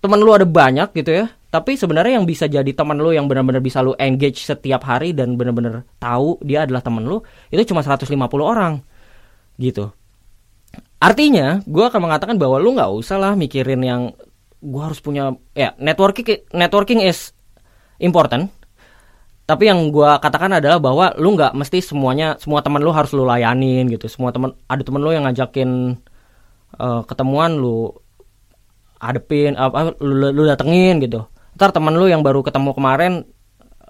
temen 0.00 0.18
lu 0.18 0.32
ada 0.32 0.48
banyak 0.48 0.96
gitu 0.96 1.12
ya. 1.12 1.26
Tapi 1.48 1.80
sebenarnya 1.80 2.20
yang 2.20 2.28
bisa 2.28 2.44
jadi 2.44 2.68
teman 2.76 3.00
lo 3.00 3.08
yang 3.08 3.24
benar-benar 3.24 3.64
bisa 3.64 3.80
lo 3.80 3.96
engage 3.96 4.44
setiap 4.44 4.84
hari 4.84 5.16
dan 5.16 5.36
benar-benar 5.40 5.84
tahu 5.96 6.36
dia 6.44 6.68
adalah 6.68 6.84
teman 6.84 7.08
lo 7.08 7.24
itu 7.48 7.72
cuma 7.72 7.80
150 7.80 8.08
orang. 8.40 8.84
Gitu. 9.56 9.88
Artinya 11.00 11.64
gue 11.64 11.84
akan 11.88 12.00
mengatakan 12.04 12.36
bahwa 12.36 12.60
lo 12.60 12.76
nggak 12.76 12.92
usah 12.92 13.16
lah 13.16 13.32
mikirin 13.32 13.80
yang 13.80 14.12
gue 14.58 14.82
harus 14.82 14.98
punya 14.98 15.32
ya 15.56 15.72
networking 15.80 16.44
networking 16.52 17.00
is 17.00 17.32
important. 17.96 18.52
Tapi 19.48 19.72
yang 19.72 19.88
gue 19.88 20.10
katakan 20.20 20.52
adalah 20.60 20.76
bahwa 20.76 21.16
lu 21.16 21.32
nggak 21.32 21.56
mesti 21.56 21.80
semuanya 21.80 22.36
semua 22.36 22.60
teman 22.60 22.84
lu 22.84 22.92
harus 22.92 23.08
lu 23.16 23.24
layanin 23.24 23.88
gitu. 23.88 24.04
Semua 24.04 24.36
teman 24.36 24.52
ada 24.68 24.84
teman 24.84 25.00
lu 25.00 25.16
yang 25.16 25.24
ngajakin 25.24 25.96
uh, 26.76 27.02
ketemuan 27.08 27.56
lu 27.56 27.94
adepin 28.98 29.54
apa 29.54 29.96
lu, 30.02 30.34
lu 30.34 30.42
datengin 30.44 31.00
gitu. 31.00 31.24
Ntar 31.56 31.72
teman 31.72 31.96
lu 31.96 32.10
yang 32.10 32.20
baru 32.20 32.44
ketemu 32.44 32.76
kemarin 32.76 33.12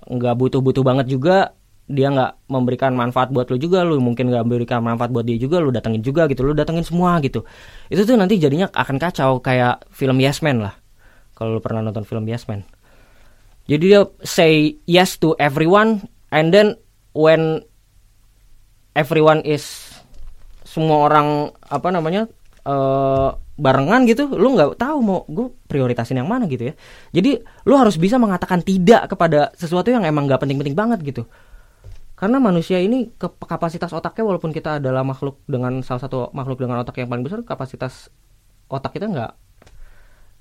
nggak 0.09 0.35
butuh-butuh 0.39 0.85
banget 0.85 1.07
juga 1.11 1.53
dia 1.89 2.13
nggak 2.13 2.53
memberikan 2.53 2.93
manfaat 2.93 3.33
buat 3.33 3.49
lu 3.49 3.57
juga 3.57 3.81
lu 3.81 3.97
mungkin 3.97 4.29
nggak 4.29 4.45
memberikan 4.45 4.85
manfaat 4.85 5.09
buat 5.09 5.25
dia 5.25 5.41
juga 5.41 5.57
lu 5.57 5.73
datengin 5.73 6.05
juga 6.05 6.29
gitu 6.29 6.45
lu 6.45 6.53
datengin 6.53 6.85
semua 6.85 7.17
gitu. 7.25 7.49
Itu 7.89 8.05
tuh 8.05 8.17
nanti 8.21 8.37
jadinya 8.37 8.69
akan 8.69 8.97
kacau 9.01 9.41
kayak 9.41 9.89
film 9.89 10.21
Yes 10.21 10.45
Man 10.45 10.61
lah. 10.61 10.77
Kalau 11.33 11.57
lu 11.57 11.61
pernah 11.65 11.81
nonton 11.81 12.05
film 12.05 12.29
Yes 12.29 12.45
Man. 12.45 12.69
Jadi 13.69 13.85
dia 13.85 14.05
say 14.25 14.81
yes 14.89 15.17
to 15.21 15.37
everyone 15.41 16.05
and 16.33 16.53
then 16.53 16.77
when 17.17 17.65
everyone 18.97 19.41
is 19.45 19.93
semua 20.69 21.09
orang 21.09 21.53
apa 21.73 21.89
namanya 21.89 22.29
uh, 22.69 23.33
barengan 23.59 24.07
gitu 24.07 24.31
lu 24.31 24.55
nggak 24.55 24.79
tahu 24.79 24.99
mau 25.03 25.25
gue 25.27 25.51
prioritasin 25.67 26.21
yang 26.21 26.29
mana 26.29 26.45
gitu 26.47 26.71
ya. 26.71 26.75
Jadi 27.11 27.41
lu 27.65 27.75
harus 27.75 27.97
bisa 27.97 28.21
mengatakan 28.21 28.61
tidak 28.61 29.11
kepada 29.11 29.51
sesuatu 29.57 29.89
yang 29.89 30.05
emang 30.05 30.29
nggak 30.29 30.45
penting-penting 30.45 30.77
banget 30.77 31.01
gitu. 31.03 31.25
Karena 32.19 32.43
manusia 32.43 32.83
ini 32.83 33.11
ke 33.15 33.31
kapasitas 33.47 33.95
otaknya 33.95 34.27
walaupun 34.27 34.51
kita 34.51 34.83
adalah 34.83 35.07
makhluk 35.07 35.39
dengan 35.47 35.81
salah 35.87 36.03
satu 36.03 36.35
makhluk 36.35 36.63
dengan 36.63 36.83
otak 36.83 36.99
yang 36.99 37.09
paling 37.11 37.23
besar 37.23 37.47
kapasitas 37.47 38.11
otak 38.69 38.95
kita 38.99 39.07
nggak 39.07 39.33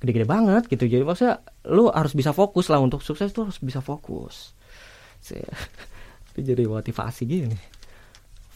gede-gede 0.01 0.27
banget 0.29 0.63
gitu. 0.69 0.85
Jadi 0.85 1.03
maksudnya 1.05 1.41
lu 1.69 1.89
harus 1.89 2.13
bisa 2.13 2.33
fokus 2.33 2.69
lah 2.69 2.81
untuk 2.81 3.01
sukses 3.01 3.33
tuh 3.33 3.49
harus 3.49 3.57
bisa 3.61 3.81
fokus. 3.81 4.53
Jadi 6.37 6.63
motivasi 6.69 7.21
gini. 7.25 7.57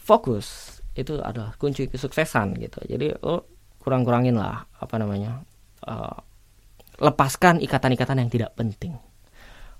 Fokus 0.02 0.78
itu 0.92 1.18
adalah 1.18 1.54
kunci 1.58 1.88
kesuksesan 1.88 2.58
gitu. 2.58 2.78
Jadi 2.86 3.10
lu 3.22 3.42
kurang-kurangin 3.82 4.38
lah 4.38 4.62
apa 4.78 4.94
namanya 5.02 5.42
uh, 5.84 6.16
lepaskan 7.02 7.58
ikatan-ikatan 7.58 8.22
yang 8.22 8.30
tidak 8.30 8.50
penting. 8.54 8.94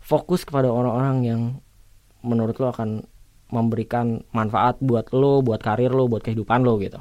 Fokus 0.03 0.43
kepada 0.43 0.67
orang-orang 0.67 1.17
yang 1.23 1.41
menurut 2.27 2.59
lo 2.59 2.75
akan 2.75 3.07
memberikan 3.55 4.19
manfaat 4.35 4.83
buat 4.83 5.15
lo 5.15 5.39
buat 5.45 5.63
karir 5.63 5.95
lo 5.95 6.11
buat 6.11 6.27
kehidupan 6.27 6.67
lo 6.67 6.83
gitu. 6.83 6.99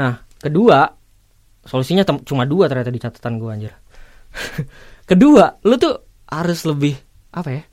Nah 0.00 0.24
kedua 0.40 0.88
solusinya 1.68 2.06
cuma 2.24 2.48
dua 2.48 2.70
ternyata 2.72 2.88
di 2.88 3.00
catatan 3.02 3.36
gue 3.36 3.50
anjir. 3.52 3.72
Kedua 5.08 5.56
lo 5.64 5.74
tuh 5.80 6.24
harus 6.28 6.60
lebih 6.68 6.92
apa 7.32 7.48
ya 7.48 7.64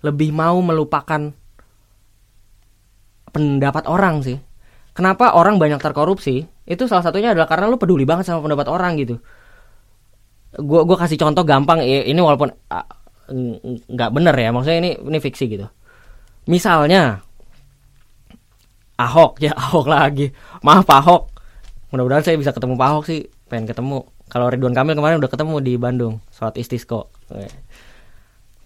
lebih 0.00 0.32
mau 0.32 0.56
melupakan 0.64 1.28
pendapat 3.30 3.84
orang 3.84 4.24
sih 4.24 4.40
kenapa 4.96 5.34
orang 5.34 5.56
banyak 5.56 5.78
terkorupsi? 5.78 6.46
Itu 6.66 6.86
salah 6.86 7.02
satunya 7.02 7.34
adalah 7.34 7.50
karena 7.50 7.66
lu 7.66 7.76
peduli 7.76 8.06
banget 8.06 8.30
sama 8.30 8.44
pendapat 8.44 8.66
orang 8.70 8.98
gitu. 8.98 9.18
Gua 10.58 10.82
gua 10.82 10.98
kasih 10.98 11.18
contoh 11.18 11.46
gampang 11.46 11.82
ini 11.82 12.18
walaupun 12.18 12.50
ng- 13.30 13.86
nggak 13.86 14.10
bener 14.10 14.34
ya 14.34 14.50
maksudnya 14.50 14.78
ini 14.82 14.90
ini 14.98 15.18
fiksi 15.22 15.44
gitu. 15.46 15.66
Misalnya 16.50 17.22
Ahok 19.00 19.40
ya 19.40 19.54
Ahok 19.68 19.86
lagi. 19.88 20.30
Maaf 20.66 20.84
Pak 20.84 20.98
Ahok. 21.06 21.22
Mudah-mudahan 21.90 22.22
saya 22.22 22.36
bisa 22.38 22.54
ketemu 22.54 22.78
Pak 22.78 22.88
Ahok 22.90 23.04
sih 23.06 23.26
pengen 23.50 23.66
ketemu. 23.70 24.06
Kalau 24.30 24.46
Ridwan 24.46 24.74
Kamil 24.74 24.94
kemarin 24.94 25.18
udah 25.18 25.30
ketemu 25.30 25.58
di 25.58 25.74
Bandung 25.74 26.22
sholat 26.30 26.54
istisqo. 26.54 27.10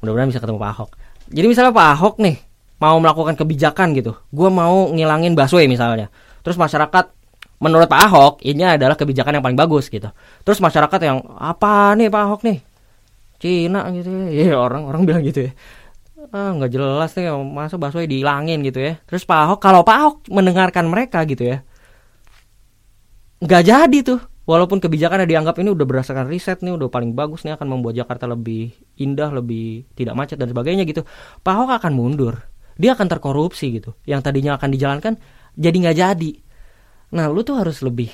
Mudah-mudahan 0.00 0.28
bisa 0.28 0.40
ketemu 0.44 0.60
Pak 0.60 0.70
Ahok. 0.76 0.90
Jadi 1.32 1.46
misalnya 1.48 1.72
Pak 1.72 1.88
Ahok 1.96 2.14
nih 2.20 2.36
mau 2.80 2.96
melakukan 2.98 3.34
kebijakan 3.38 3.94
gitu. 3.94 4.16
Gua 4.30 4.48
mau 4.50 4.90
ngilangin 4.90 5.34
busway 5.34 5.66
misalnya. 5.70 6.10
Terus 6.42 6.58
masyarakat 6.60 7.10
menurut 7.62 7.88
Pak 7.88 8.00
Ahok 8.10 8.34
ini 8.44 8.62
adalah 8.66 8.98
kebijakan 8.98 9.40
yang 9.40 9.44
paling 9.44 9.58
bagus 9.58 9.88
gitu. 9.88 10.10
Terus 10.42 10.58
masyarakat 10.60 11.00
yang 11.02 11.18
apa 11.38 11.94
nih 11.96 12.10
Pak 12.10 12.22
Ahok 12.22 12.40
nih? 12.44 12.58
Cina 13.38 13.88
gitu 13.92 14.08
ya. 14.08 14.26
Iya, 14.30 14.54
orang 14.58 14.88
orang 14.88 15.02
bilang 15.04 15.22
gitu 15.24 15.48
ya. 15.48 15.52
Ah 16.32 16.50
nggak 16.56 16.72
jelas 16.72 17.10
nih 17.14 17.30
masa 17.46 17.76
busway 17.76 18.08
dihilangin 18.08 18.60
gitu 18.64 18.80
ya. 18.80 18.98
Terus 19.06 19.22
Pak 19.24 19.38
Ahok 19.48 19.60
kalau 19.62 19.80
Pak 19.86 19.96
Ahok 19.96 20.16
mendengarkan 20.32 20.88
mereka 20.88 21.22
gitu 21.24 21.46
ya 21.46 21.64
nggak 23.44 23.62
jadi 23.64 23.98
tuh. 24.00 24.20
Walaupun 24.44 24.76
kebijakannya 24.76 25.24
dianggap 25.24 25.56
ini 25.56 25.72
udah 25.72 25.88
berdasarkan 25.88 26.28
riset 26.28 26.60
nih 26.60 26.76
udah 26.76 26.92
paling 26.92 27.16
bagus 27.16 27.48
nih 27.48 27.56
akan 27.56 27.64
membuat 27.64 27.96
Jakarta 27.96 28.28
lebih 28.28 28.76
indah 29.00 29.32
lebih 29.32 29.88
tidak 29.96 30.12
macet 30.12 30.36
dan 30.36 30.52
sebagainya 30.52 30.84
gitu. 30.84 31.00
Pak 31.40 31.52
Ahok 31.52 31.70
akan 31.80 31.92
mundur 31.96 32.44
dia 32.74 32.94
akan 32.94 33.06
terkorupsi 33.06 33.78
gitu. 33.78 33.94
Yang 34.06 34.30
tadinya 34.30 34.58
akan 34.58 34.68
dijalankan 34.70 35.14
jadi 35.54 35.76
nggak 35.76 35.96
jadi. 35.98 36.32
Nah 37.14 37.30
lu 37.30 37.46
tuh 37.46 37.58
harus 37.58 37.80
lebih 37.82 38.10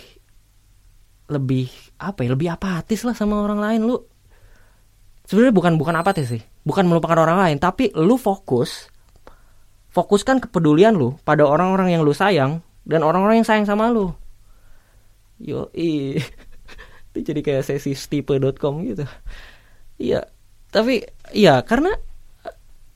lebih 1.30 1.70
apa 2.02 2.26
ya 2.26 2.34
lebih 2.34 2.48
apatis 2.50 3.06
lah 3.06 3.16
sama 3.16 3.40
orang 3.40 3.60
lain 3.60 3.80
lu. 3.86 3.96
Sebenarnya 5.24 5.54
bukan 5.54 5.72
bukan 5.78 5.94
apatis 5.96 6.26
sih. 6.28 6.42
Bukan 6.66 6.84
melupakan 6.84 7.16
orang 7.22 7.38
lain 7.40 7.56
tapi 7.56 7.88
lu 7.96 8.20
fokus 8.20 8.90
fokuskan 9.90 10.38
kepedulian 10.44 10.94
lu 10.94 11.18
pada 11.26 11.42
orang-orang 11.42 11.98
yang 11.98 12.02
lu 12.06 12.14
sayang 12.14 12.62
dan 12.86 13.02
orang-orang 13.02 13.42
yang 13.42 13.48
sayang 13.48 13.66
sama 13.66 13.88
lu. 13.88 14.12
Yo 15.40 15.72
itu 17.10 17.26
jadi 17.26 17.40
kayak 17.42 17.64
sesi 17.66 17.96
stipe.com 17.96 18.86
gitu. 18.86 19.08
Iya 19.96 20.28
tapi 20.70 21.02
iya 21.34 21.66
karena 21.66 21.90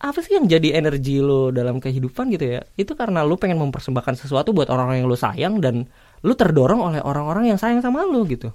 apa 0.04 0.20
sih 0.20 0.36
yang 0.36 0.44
jadi 0.44 0.76
energi 0.76 1.24
lu 1.24 1.48
dalam 1.48 1.80
kehidupan 1.80 2.28
gitu 2.36 2.60
ya? 2.60 2.60
Itu 2.76 2.92
karena 2.92 3.24
lu 3.24 3.40
pengen 3.40 3.56
mempersembahkan 3.64 4.20
sesuatu 4.20 4.52
buat 4.52 4.68
orang-orang 4.68 5.00
yang 5.00 5.08
lu 5.08 5.16
sayang 5.16 5.54
dan 5.64 5.88
lu 6.20 6.34
terdorong 6.36 6.80
oleh 6.84 7.00
orang-orang 7.00 7.48
yang 7.48 7.56
sayang 7.56 7.80
sama 7.80 8.04
lu 8.04 8.28
gitu. 8.28 8.52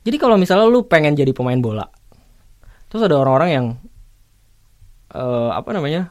Jadi 0.00 0.16
kalau 0.16 0.40
misalnya 0.40 0.64
lu 0.64 0.88
pengen 0.88 1.12
jadi 1.12 1.36
pemain 1.36 1.60
bola 1.60 1.84
terus 2.90 3.06
ada 3.06 3.14
orang-orang 3.22 3.50
yang 3.54 3.66
eh, 5.14 5.50
apa 5.54 5.70
namanya 5.70 6.10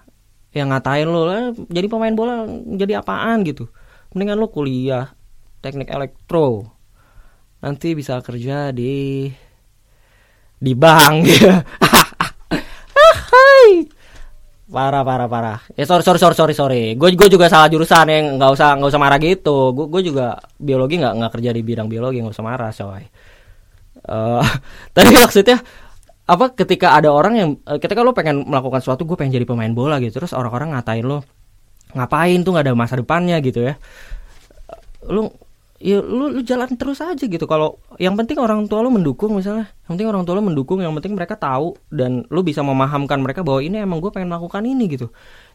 yang 0.56 0.72
ngatain 0.74 1.06
lu 1.06 1.30
"Eh, 1.30 1.52
jadi 1.70 1.88
pemain 1.92 2.16
bola 2.16 2.48
jadi 2.74 3.04
apaan? 3.04 3.46
gitu. 3.46 3.70
Mendingan 4.16 4.38
lu 4.42 4.48
kuliah 4.50 5.14
teknik 5.62 5.92
elektro. 5.92 6.74
Nanti 7.60 7.94
bisa 7.94 8.18
kerja 8.24 8.72
di 8.72 9.28
di 10.58 10.74
bank. 10.74 11.16
gitu. 11.28 11.50
parah 14.70 15.02
parah 15.02 15.28
parah. 15.28 15.60
Ya 15.74 15.84
sorry 15.90 16.06
sorry 16.06 16.22
sorry 16.22 16.36
sorry 16.38 16.54
sorry. 16.54 16.84
Gue 16.94 17.18
gue 17.18 17.28
juga 17.28 17.50
salah 17.50 17.68
jurusan 17.68 18.06
yang 18.06 18.26
nggak 18.38 18.52
usah 18.54 18.78
nggak 18.78 18.90
usah 18.94 19.02
marah 19.02 19.20
gitu. 19.20 19.74
Gue 19.74 19.86
gue 19.90 20.02
juga 20.14 20.38
biologi 20.62 21.02
nggak 21.02 21.14
nggak 21.18 21.32
kerja 21.34 21.50
di 21.52 21.62
bidang 21.66 21.90
biologi 21.90 22.22
nggak 22.22 22.36
usah 22.38 22.46
marah 22.46 22.70
coy. 22.70 23.04
Eh, 24.00 24.46
tapi 24.96 25.10
maksudnya 25.18 25.58
apa 26.30 26.54
ketika 26.54 26.94
ada 26.94 27.10
orang 27.10 27.34
yang 27.36 27.50
eh, 27.66 27.82
ketika 27.82 28.06
lo 28.06 28.14
pengen 28.14 28.46
melakukan 28.46 28.86
sesuatu 28.86 29.04
gue 29.10 29.18
pengen 29.18 29.42
jadi 29.42 29.46
pemain 29.50 29.74
bola 29.74 29.98
gitu. 29.98 30.22
Terus 30.22 30.38
orang-orang 30.38 30.78
ngatain 30.78 31.04
lo 31.04 31.26
ngapain 31.98 32.40
tuh 32.46 32.54
nggak 32.54 32.66
ada 32.70 32.74
masa 32.78 32.96
depannya? 33.02 33.42
gitu 33.42 33.66
ya. 33.66 33.74
Lu 35.10 35.34
ya 35.80 36.04
lu, 36.04 36.28
lu 36.36 36.42
jalan 36.44 36.76
terus 36.76 37.00
aja 37.00 37.24
gitu. 37.24 37.48
Kalau 37.48 37.80
yang 37.98 38.14
penting 38.20 38.36
orang 38.38 38.68
tua 38.68 38.84
lu 38.84 38.92
mendukung 38.92 39.34
misalnya. 39.40 39.72
Yang 39.88 39.92
penting 39.96 40.10
orang 40.12 40.24
tua 40.28 40.36
lu 40.38 40.44
mendukung 40.44 40.84
yang 40.84 40.92
penting 41.00 41.16
mereka 41.16 41.40
tahu 41.40 41.80
dan 41.90 42.28
lu 42.28 42.44
bisa 42.44 42.60
memahamkan 42.62 43.18
mereka 43.24 43.42
bahwa 43.42 43.64
ini 43.64 43.80
emang 43.80 44.04
gue 44.04 44.12
pengen 44.12 44.30
melakukan 44.30 44.62
ini 44.68 44.86
gitu. 44.92 45.08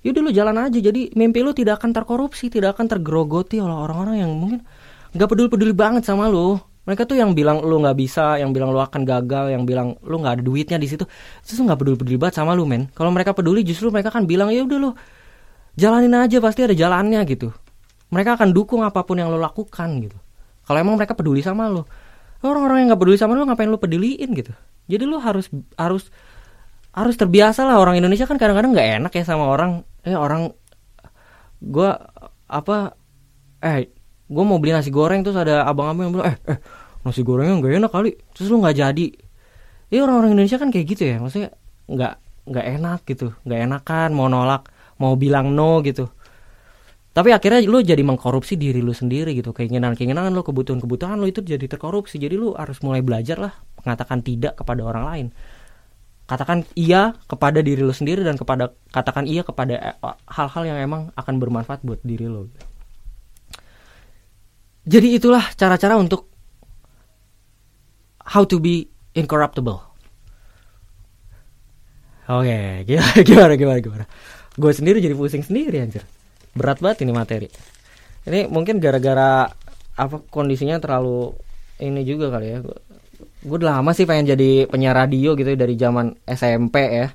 Yaudah 0.02 0.22
lu 0.24 0.30
jalan 0.32 0.56
aja. 0.58 0.78
Jadi 0.80 1.12
mimpi 1.14 1.44
lu 1.44 1.52
tidak 1.52 1.84
akan 1.84 1.92
terkorupsi 1.92 2.48
tidak 2.48 2.80
akan 2.80 2.88
tergerogoti 2.88 3.60
oleh 3.60 3.76
orang-orang 3.76 4.24
yang 4.24 4.32
mungkin 4.32 4.64
nggak 5.14 5.28
peduli 5.28 5.48
peduli 5.52 5.72
banget 5.76 6.08
sama 6.08 6.26
lu. 6.26 6.56
Mereka 6.84 7.08
tuh 7.08 7.16
yang 7.16 7.32
bilang 7.32 7.64
lu 7.64 7.80
nggak 7.80 7.96
bisa 7.96 8.36
yang 8.36 8.52
bilang 8.52 8.68
lu 8.72 8.80
akan 8.80 9.08
gagal 9.08 9.52
yang 9.52 9.64
bilang 9.64 9.96
lu 10.04 10.20
nggak 10.20 10.40
ada 10.40 10.42
duitnya 10.44 10.76
di 10.76 10.84
situ 10.84 11.08
itu 11.40 11.62
nggak 11.64 11.80
peduli 11.80 11.96
peduli 11.96 12.16
banget 12.20 12.40
sama 12.40 12.52
lu 12.52 12.68
men. 12.68 12.92
Kalau 12.92 13.08
mereka 13.08 13.32
peduli 13.32 13.64
justru 13.64 13.88
mereka 13.88 14.12
kan 14.12 14.28
bilang 14.28 14.52
ya 14.52 14.64
udah 14.68 14.78
lu 14.80 14.90
jalanin 15.80 16.12
aja 16.12 16.38
pasti 16.44 16.60
ada 16.64 16.76
jalannya 16.76 17.24
gitu 17.24 17.50
mereka 18.12 18.36
akan 18.36 18.52
dukung 18.52 18.84
apa 18.84 19.04
pun 19.06 19.16
yang 19.20 19.30
lo 19.32 19.40
lakukan 19.40 19.88
gitu. 20.02 20.18
Kalau 20.64 20.78
emang 20.80 20.96
mereka 20.96 21.16
peduli 21.16 21.44
sama 21.44 21.68
lo. 21.68 21.84
Orang-orang 22.44 22.84
yang 22.84 22.88
nggak 22.92 23.00
peduli 23.00 23.16
sama 23.16 23.36
lo 23.36 23.48
ngapain 23.48 23.68
lo 23.68 23.80
peduliin 23.80 24.32
gitu? 24.36 24.52
Jadi 24.88 25.04
lo 25.08 25.16
harus 25.20 25.48
harus 25.80 26.12
harus 26.92 27.14
terbiasa 27.16 27.64
lah. 27.64 27.80
Orang 27.80 27.96
Indonesia 27.96 28.28
kan 28.28 28.36
kadang-kadang 28.36 28.76
nggak 28.76 28.88
enak 29.00 29.12
ya 29.12 29.24
sama 29.24 29.48
orang. 29.48 29.84
Eh 30.04 30.16
orang 30.16 30.52
gua 31.64 32.12
apa 32.44 32.92
eh 33.64 33.88
gue 34.24 34.44
mau 34.44 34.60
beli 34.60 34.76
nasi 34.76 34.92
goreng 34.92 35.24
terus 35.24 35.36
ada 35.36 35.64
abang-abang 35.64 36.08
yang 36.08 36.12
bilang 36.20 36.28
eh 36.32 36.36
eh 36.52 36.58
nasi 37.04 37.20
gorengnya 37.24 37.60
nggak 37.60 37.72
enak 37.80 37.92
kali. 37.92 38.10
Terus 38.36 38.48
lu 38.52 38.60
nggak 38.60 38.76
jadi. 38.76 39.06
Ya 39.92 40.04
orang-orang 40.04 40.36
Indonesia 40.36 40.60
kan 40.60 40.68
kayak 40.68 40.86
gitu 40.96 41.02
ya. 41.08 41.16
Maksudnya 41.20 41.50
nggak 41.88 42.14
nggak 42.44 42.66
enak 42.80 43.00
gitu. 43.08 43.32
Nggak 43.48 43.60
enakan 43.68 44.08
mau 44.12 44.28
nolak 44.28 44.68
mau 45.00 45.16
bilang 45.18 45.50
no 45.50 45.82
gitu 45.82 46.06
tapi 47.14 47.30
akhirnya 47.30 47.62
lu 47.62 47.78
jadi 47.78 48.02
mengkorupsi 48.02 48.58
diri 48.58 48.82
lu 48.82 48.90
sendiri 48.90 49.38
gitu. 49.38 49.54
Keinginan-keinginan 49.54 50.34
lu 50.34 50.42
kebutuhan-kebutuhan 50.42 51.14
lu 51.22 51.30
itu 51.30 51.46
jadi 51.46 51.62
terkorupsi. 51.70 52.18
Jadi 52.18 52.34
lu 52.34 52.58
harus 52.58 52.82
mulai 52.82 53.06
belajar 53.06 53.38
lah 53.38 53.54
mengatakan 53.78 54.18
tidak 54.18 54.58
kepada 54.58 54.82
orang 54.82 55.04
lain. 55.06 55.26
Katakan 56.26 56.66
iya 56.74 57.14
kepada 57.30 57.62
diri 57.62 57.86
lu 57.86 57.94
sendiri 57.94 58.26
dan 58.26 58.34
kepada 58.34 58.74
katakan 58.90 59.30
iya 59.30 59.46
kepada 59.46 59.74
eh, 59.78 60.16
hal-hal 60.26 60.62
yang 60.66 60.78
emang 60.82 61.14
akan 61.14 61.34
bermanfaat 61.38 61.86
buat 61.86 62.02
diri 62.02 62.26
lu. 62.26 62.50
Jadi 64.82 65.14
itulah 65.14 65.54
cara-cara 65.54 65.94
untuk 65.94 66.26
how 68.26 68.42
to 68.42 68.58
be 68.58 68.90
incorruptible. 69.14 69.86
Oke 72.26 72.82
gimana 72.90 73.22
gimana 73.22 73.54
gimana? 73.54 73.78
Gimana 73.78 74.04
gue 74.54 74.72
sendiri 74.74 74.98
jadi 74.98 75.14
pusing 75.18 75.42
sendiri 75.42 75.82
anjir 75.82 76.02
berat 76.54 76.78
banget 76.80 77.04
ini 77.04 77.12
materi. 77.12 77.48
Ini 78.24 78.48
mungkin 78.48 78.80
gara-gara 78.80 79.50
apa 79.94 80.16
kondisinya 80.32 80.80
terlalu 80.80 81.34
ini 81.82 82.02
juga 82.06 82.30
kali 82.30 82.46
ya. 82.50 82.58
Gue 83.44 83.56
udah 83.60 83.78
lama 83.78 83.92
sih 83.92 84.08
pengen 84.08 84.32
jadi 84.34 84.64
penyiar 84.70 84.96
radio 84.96 85.36
gitu 85.36 85.52
ya, 85.52 85.58
dari 85.58 85.74
zaman 85.76 86.16
SMP 86.24 86.76
ya. 86.80 87.06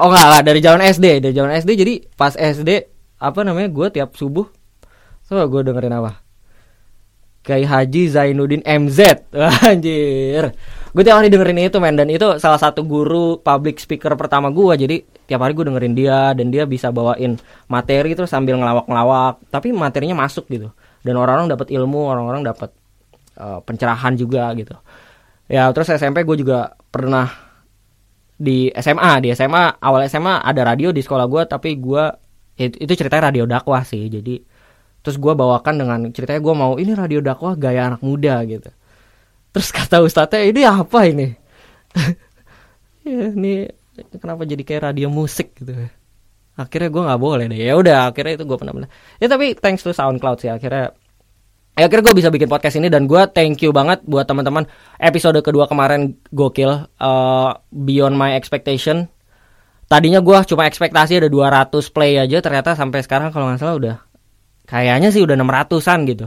Oh 0.00 0.10
enggak 0.10 0.28
lah 0.28 0.40
dari 0.42 0.60
zaman 0.62 0.80
SD 0.86 1.22
dari 1.22 1.34
zaman 1.34 1.50
SD 1.58 1.70
jadi 1.74 1.94
pas 2.14 2.34
SD 2.34 2.70
apa 3.18 3.42
namanya 3.42 3.68
gue 3.74 3.86
tiap 3.90 4.14
subuh 4.14 4.46
coba 5.30 5.46
gue 5.46 5.60
dengerin 5.70 5.94
apa? 5.94 6.22
Kiai 7.40 7.64
Haji 7.64 8.02
Zainuddin 8.12 8.60
MZ 8.66 9.30
anjir. 9.70 10.52
Gue 10.90 11.02
tiap 11.06 11.22
hari 11.22 11.32
dengerin 11.32 11.70
itu 11.70 11.78
men. 11.80 11.96
Dan 11.96 12.10
itu 12.12 12.36
salah 12.36 12.60
satu 12.60 12.84
guru 12.84 13.40
public 13.40 13.80
speaker 13.80 14.12
pertama 14.18 14.52
gue 14.52 14.74
jadi 14.76 14.96
tiap 15.30 15.46
hari 15.46 15.54
gue 15.54 15.62
dengerin 15.62 15.94
dia 15.94 16.34
dan 16.34 16.50
dia 16.50 16.66
bisa 16.66 16.90
bawain 16.90 17.38
materi 17.70 18.18
terus 18.18 18.34
sambil 18.34 18.58
ngelawak-ngelawak. 18.58 19.38
Tapi 19.46 19.70
materinya 19.70 20.26
masuk 20.26 20.50
gitu. 20.50 20.74
Dan 21.06 21.14
orang-orang 21.14 21.46
dapat 21.54 21.70
ilmu 21.70 22.10
orang-orang 22.10 22.42
dapat 22.42 22.74
uh, 23.38 23.62
pencerahan 23.62 24.18
juga 24.18 24.50
gitu. 24.58 24.74
Ya 25.46 25.70
terus 25.70 25.86
SMP 25.94 26.26
gue 26.26 26.42
juga 26.42 26.74
pernah 26.90 27.30
di 28.34 28.74
SMA 28.74 29.22
di 29.22 29.28
SMA 29.38 29.78
awal 29.78 30.10
SMA 30.10 30.42
ada 30.42 30.66
radio 30.66 30.90
di 30.90 31.04
sekolah 31.04 31.28
gue 31.30 31.42
tapi 31.46 31.78
gue 31.78 32.04
itu, 32.58 32.76
itu 32.82 32.92
ceritanya 32.98 33.30
radio 33.30 33.46
dakwah 33.46 33.86
sih. 33.86 34.10
Jadi 34.10 34.42
terus 35.06 35.14
gue 35.14 35.32
bawakan 35.32 35.74
dengan 35.78 35.98
ceritanya 36.10 36.42
gue 36.42 36.54
mau 36.58 36.74
ini 36.74 36.92
radio 36.98 37.22
dakwah 37.22 37.54
gaya 37.54 37.94
anak 37.94 38.02
muda 38.02 38.42
gitu. 38.50 38.74
Terus 39.54 39.70
kata 39.70 40.02
ustadznya 40.02 40.42
ini 40.42 40.62
apa 40.66 41.00
ini? 41.06 41.28
Ini 43.00 43.79
kenapa 44.08 44.42
jadi 44.48 44.62
kayak 44.64 44.82
radio 44.92 45.08
musik 45.12 45.56
gitu? 45.58 45.76
Akhirnya 46.56 46.88
gue 46.92 47.02
nggak 47.02 47.20
boleh 47.20 47.44
deh. 47.48 47.60
Ya 47.60 47.74
udah 47.76 48.12
akhirnya 48.12 48.40
itu 48.40 48.44
gue 48.44 48.58
pernah 48.58 48.74
pernah 48.76 48.90
ya 49.20 49.26
tapi 49.28 49.56
thanks 49.56 49.84
to 49.84 49.92
SoundCloud 49.94 50.38
sih 50.40 50.50
akhirnya 50.52 50.92
ya 51.78 51.88
akhirnya 51.88 52.04
gue 52.12 52.16
bisa 52.20 52.28
bikin 52.28 52.48
podcast 52.50 52.76
ini 52.76 52.92
dan 52.92 53.08
gue 53.08 53.22
thank 53.32 53.60
you 53.64 53.70
banget 53.72 54.04
buat 54.04 54.28
teman-teman. 54.28 54.68
Episode 55.00 55.40
kedua 55.40 55.70
kemarin 55.70 56.16
gokil 56.32 56.90
uh, 57.00 57.50
beyond 57.72 58.16
my 58.16 58.36
expectation. 58.36 59.08
Tadinya 59.90 60.22
gue 60.22 60.38
cuma 60.46 60.70
ekspektasi 60.70 61.18
ada 61.18 61.28
200 61.28 61.72
play 61.90 62.20
aja 62.20 62.38
ternyata 62.38 62.78
sampai 62.78 63.02
sekarang 63.02 63.34
kalau 63.34 63.50
nggak 63.50 63.58
salah 63.58 63.76
udah 63.76 63.96
kayaknya 64.70 65.10
sih 65.10 65.22
udah 65.24 65.34
600an 65.34 65.98
gitu. 66.06 66.26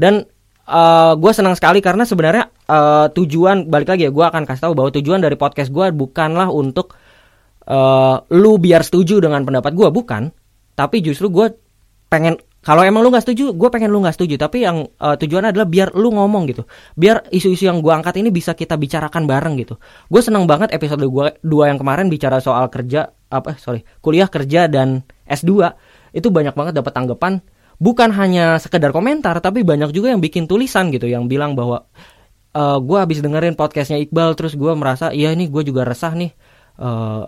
Dan 0.00 0.24
uh, 0.68 1.12
gue 1.18 1.32
senang 1.34 1.52
sekali 1.58 1.84
karena 1.84 2.06
sebenarnya 2.06 2.48
uh, 2.70 3.06
tujuan 3.12 3.68
balik 3.68 3.92
lagi 3.92 4.08
ya 4.08 4.12
gue 4.12 4.24
akan 4.24 4.48
kasih 4.48 4.70
tahu 4.70 4.74
bahwa 4.78 4.90
tujuan 4.94 5.20
dari 5.20 5.36
podcast 5.36 5.68
gue 5.68 5.92
bukanlah 5.92 6.48
untuk 6.48 6.96
uh, 7.68 8.16
lu 8.32 8.58
biar 8.58 8.82
setuju 8.82 9.22
dengan 9.22 9.42
pendapat 9.46 9.72
gue 9.74 9.88
bukan. 9.92 10.32
Tapi 10.72 11.04
justru 11.04 11.28
gue 11.28 11.52
pengen 12.08 12.40
kalau 12.62 12.86
emang 12.86 13.02
lu 13.02 13.10
nggak 13.10 13.26
setuju 13.26 13.50
gue 13.58 13.68
pengen 13.68 13.90
lu 13.90 14.02
nggak 14.02 14.16
setuju. 14.16 14.34
Tapi 14.38 14.64
yang 14.64 14.86
uh, 14.98 15.14
tujuannya 15.18 15.50
adalah 15.54 15.68
biar 15.68 15.94
lu 15.94 16.14
ngomong 16.14 16.48
gitu. 16.50 16.62
Biar 16.94 17.26
isu-isu 17.30 17.68
yang 17.68 17.82
gue 17.82 17.92
angkat 17.92 18.18
ini 18.18 18.30
bisa 18.30 18.54
kita 18.54 18.78
bicarakan 18.78 19.26
bareng 19.26 19.54
gitu. 19.60 19.76
Gue 20.08 20.20
senang 20.22 20.46
banget 20.46 20.74
episode 20.74 21.02
gue 21.02 21.26
dua 21.42 21.64
yang 21.70 21.78
kemarin 21.78 22.06
bicara 22.08 22.38
soal 22.38 22.66
kerja 22.70 23.10
apa 23.32 23.56
sorry 23.56 23.80
kuliah 24.04 24.28
kerja 24.28 24.68
dan 24.68 25.00
S2 25.24 25.72
itu 26.12 26.28
banyak 26.28 26.54
banget 26.54 26.72
dapat 26.78 26.92
tanggapan. 26.94 27.42
Bukan 27.82 28.14
hanya 28.14 28.62
sekedar 28.62 28.94
komentar 28.94 29.42
tapi 29.42 29.66
banyak 29.66 29.90
juga 29.90 30.14
yang 30.14 30.22
bikin 30.22 30.46
tulisan 30.46 30.94
gitu 30.94 31.10
yang 31.10 31.26
bilang 31.26 31.58
bahwa 31.58 31.90
uh, 32.56 32.78
gue 32.78 32.98
habis 33.00 33.18
dengerin 33.24 33.56
podcastnya 33.56 33.98
Iqbal 34.00 34.36
terus 34.36 34.54
gue 34.54 34.72
merasa 34.76 35.10
iya 35.10 35.32
ini 35.32 35.48
gue 35.48 35.62
juga 35.66 35.82
resah 35.82 36.12
nih 36.14 36.30
uh, 36.80 37.24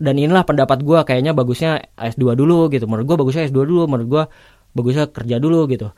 dan 0.00 0.16
inilah 0.16 0.48
pendapat 0.48 0.80
gue 0.80 0.98
kayaknya 1.04 1.36
bagusnya 1.36 1.84
S2 1.92 2.32
dulu 2.32 2.72
gitu. 2.72 2.88
Menurut 2.88 3.04
gue 3.04 3.16
bagusnya 3.20 3.44
S2 3.52 3.68
dulu 3.68 3.84
menurut 3.84 4.08
gue 4.08 4.24
bagusnya 4.72 5.12
kerja 5.12 5.36
dulu 5.36 5.68
gitu. 5.68 5.92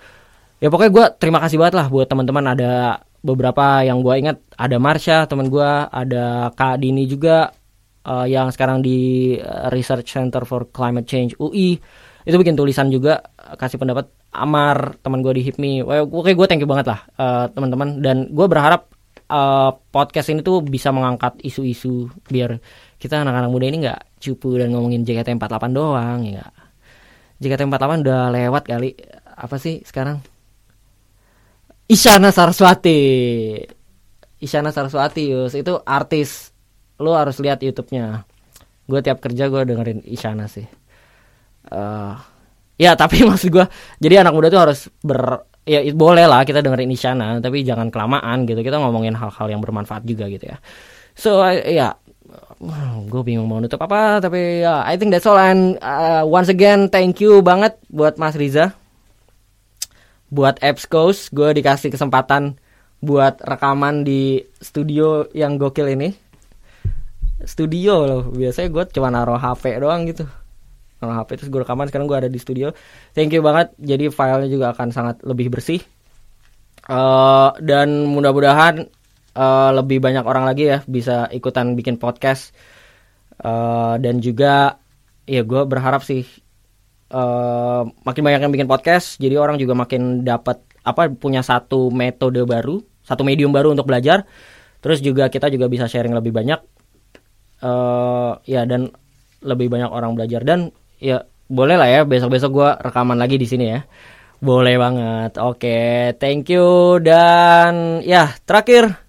Ya 0.58 0.68
pokoknya 0.68 0.90
gue 0.90 1.04
terima 1.22 1.38
kasih 1.38 1.62
banget 1.62 1.78
lah 1.78 1.86
buat 1.86 2.10
teman-teman. 2.10 2.42
Ada 2.50 2.98
beberapa 3.22 3.86
yang 3.86 4.02
gue 4.02 4.14
ingat. 4.18 4.36
Ada 4.58 4.76
Marsha 4.82 5.30
teman 5.30 5.46
gue 5.46 5.70
ada 5.86 6.50
Kak 6.58 6.82
Dini 6.82 7.06
juga 7.06 7.54
uh, 8.02 8.26
yang 8.26 8.50
sekarang 8.50 8.82
di 8.82 9.38
Research 9.70 10.10
Center 10.10 10.42
for 10.42 10.66
Climate 10.74 11.06
Change 11.06 11.38
UI 11.38 11.78
itu 12.22 12.36
bikin 12.38 12.54
tulisan 12.58 12.90
juga 12.90 13.22
kasih 13.56 13.78
pendapat. 13.78 14.10
Amar 14.32 14.96
teman 15.04 15.20
gue 15.20 15.36
di 15.36 15.42
HIPMI. 15.44 15.84
Oke 16.08 16.32
gue 16.32 16.46
thank 16.48 16.64
you 16.64 16.70
banget 16.70 16.90
lah 16.90 17.00
uh, 17.20 17.46
teman-teman. 17.54 18.02
Dan 18.02 18.32
gue 18.32 18.46
berharap 18.50 18.90
uh, 19.32 19.70
podcast 19.92 20.28
ini 20.32 20.44
tuh 20.44 20.60
bisa 20.60 20.92
mengangkat 20.92 21.40
isu-isu 21.40 22.12
biar 22.28 22.60
kita 23.02 23.26
anak-anak 23.26 23.50
muda 23.50 23.66
ini 23.66 23.82
nggak 23.82 24.22
cupu 24.22 24.62
dan 24.62 24.70
ngomongin 24.70 25.02
JKT48 25.02 25.64
doang 25.74 26.22
ya 26.22 26.46
JKT48 27.42 28.06
udah 28.06 28.22
lewat 28.30 28.62
kali. 28.70 28.94
Apa 29.26 29.58
sih 29.58 29.82
sekarang? 29.82 30.22
Isyana 31.90 32.30
Saraswati. 32.30 33.02
Isyana 34.38 34.70
Saraswati 34.70 35.34
Yus. 35.34 35.58
Itu 35.58 35.82
artis. 35.82 36.54
Lo 37.02 37.18
harus 37.18 37.42
lihat 37.42 37.58
YouTube-nya. 37.58 38.22
Gue 38.86 39.02
tiap 39.02 39.18
kerja 39.18 39.50
gue 39.50 39.62
dengerin 39.66 40.06
Isyana 40.06 40.46
sih. 40.46 40.64
Uh, 41.66 42.14
ya 42.78 42.94
tapi 42.94 43.22
maksud 43.28 43.50
gue 43.50 43.66
jadi 44.02 44.26
anak 44.26 44.34
muda 44.34 44.50
tuh 44.50 44.60
harus 44.62 44.90
ber 44.98 45.46
ya 45.62 45.78
boleh 45.94 46.26
lah 46.26 46.42
kita 46.42 46.58
dengerin 46.58 46.90
Isyana 46.90 47.42
tapi 47.42 47.66
jangan 47.66 47.90
kelamaan 47.90 48.46
gitu. 48.46 48.62
Kita 48.62 48.78
ngomongin 48.78 49.18
hal-hal 49.18 49.50
yang 49.50 49.58
bermanfaat 49.58 50.06
juga 50.06 50.30
gitu 50.30 50.46
ya. 50.46 50.62
So 51.18 51.42
uh, 51.42 51.58
ya 51.66 51.98
gue 53.08 53.22
bingung 53.26 53.50
mau 53.50 53.58
nutup 53.58 53.82
apa 53.82 54.22
tapi 54.22 54.62
ya 54.62 54.86
I 54.86 54.94
think 54.94 55.10
that's 55.10 55.26
all. 55.26 55.38
And 55.38 55.76
uh, 55.82 56.22
once 56.24 56.48
again 56.48 56.88
thank 56.88 57.18
you 57.18 57.42
banget 57.42 57.76
buat 57.90 58.16
Mas 58.16 58.38
Riza. 58.38 58.72
Buat 60.32 60.62
Apps 60.64 60.88
Coast 60.88 61.34
gue 61.34 61.52
dikasih 61.52 61.92
kesempatan 61.92 62.56
buat 63.02 63.42
rekaman 63.42 64.06
di 64.06 64.40
studio 64.62 65.28
yang 65.34 65.58
gokil 65.58 65.90
ini. 65.92 66.14
Studio 67.42 68.06
loh 68.06 68.22
biasanya 68.30 68.68
gue 68.70 68.84
cuma 68.94 69.10
naruh 69.10 69.36
HP 69.36 69.82
doang 69.82 70.06
gitu. 70.06 70.24
Naruh 71.02 71.20
HP 71.20 71.42
terus 71.42 71.50
gue 71.50 71.60
rekaman 71.66 71.90
sekarang 71.90 72.06
gue 72.06 72.16
ada 72.16 72.30
di 72.30 72.38
studio. 72.38 72.70
Thank 73.12 73.34
you 73.34 73.42
banget 73.42 73.74
jadi 73.76 74.08
filenya 74.08 74.48
juga 74.48 74.70
akan 74.72 74.88
sangat 74.94 75.20
lebih 75.26 75.50
bersih. 75.50 75.82
Uh, 76.82 77.54
dan 77.62 78.10
mudah-mudahan 78.10 78.90
uh, 79.36 79.70
lebih 79.74 79.98
banyak 80.02 80.24
orang 80.24 80.44
lagi 80.48 80.68
ya 80.68 80.78
bisa 80.84 81.28
ikutan 81.32 81.76
bikin 81.78 82.00
podcast. 82.00 82.54
Uh, 83.42 83.98
dan 83.98 84.22
juga 84.22 84.78
ya 85.26 85.42
gue 85.42 85.62
berharap 85.66 86.06
sih 86.06 86.22
uh, 87.10 87.82
makin 88.06 88.22
banyak 88.22 88.40
yang 88.44 88.54
bikin 88.54 88.70
podcast 88.70 89.18
jadi 89.18 89.34
orang 89.40 89.58
juga 89.58 89.74
makin 89.74 90.22
dapat 90.22 90.62
apa 90.86 91.10
punya 91.10 91.42
satu 91.42 91.90
metode 91.90 92.38
baru 92.46 92.78
satu 93.02 93.26
medium 93.26 93.50
baru 93.50 93.74
untuk 93.74 93.90
belajar. 93.90 94.24
Terus 94.82 95.02
juga 95.02 95.30
kita 95.30 95.50
juga 95.50 95.66
bisa 95.66 95.86
sharing 95.86 96.14
lebih 96.14 96.30
banyak. 96.34 96.58
Uh, 97.62 98.34
ya 98.42 98.66
dan 98.66 98.90
lebih 99.42 99.70
banyak 99.70 99.90
orang 99.90 100.14
belajar. 100.14 100.42
Dan 100.42 100.70
ya 100.98 101.22
boleh 101.50 101.76
lah 101.78 101.90
ya 101.90 102.00
besok-besok 102.06 102.50
gue 102.50 102.70
rekaman 102.90 103.18
lagi 103.18 103.36
di 103.38 103.46
sini 103.46 103.64
ya. 103.70 103.80
Boleh 104.42 104.74
banget. 104.78 105.38
Oke 105.38 105.66
okay, 105.66 105.94
thank 106.18 106.50
you. 106.50 106.98
Dan 107.02 108.02
ya 108.02 108.30
terakhir 108.42 109.01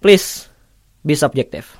Please 0.00 0.48
be 1.04 1.14
subjective. 1.14 1.79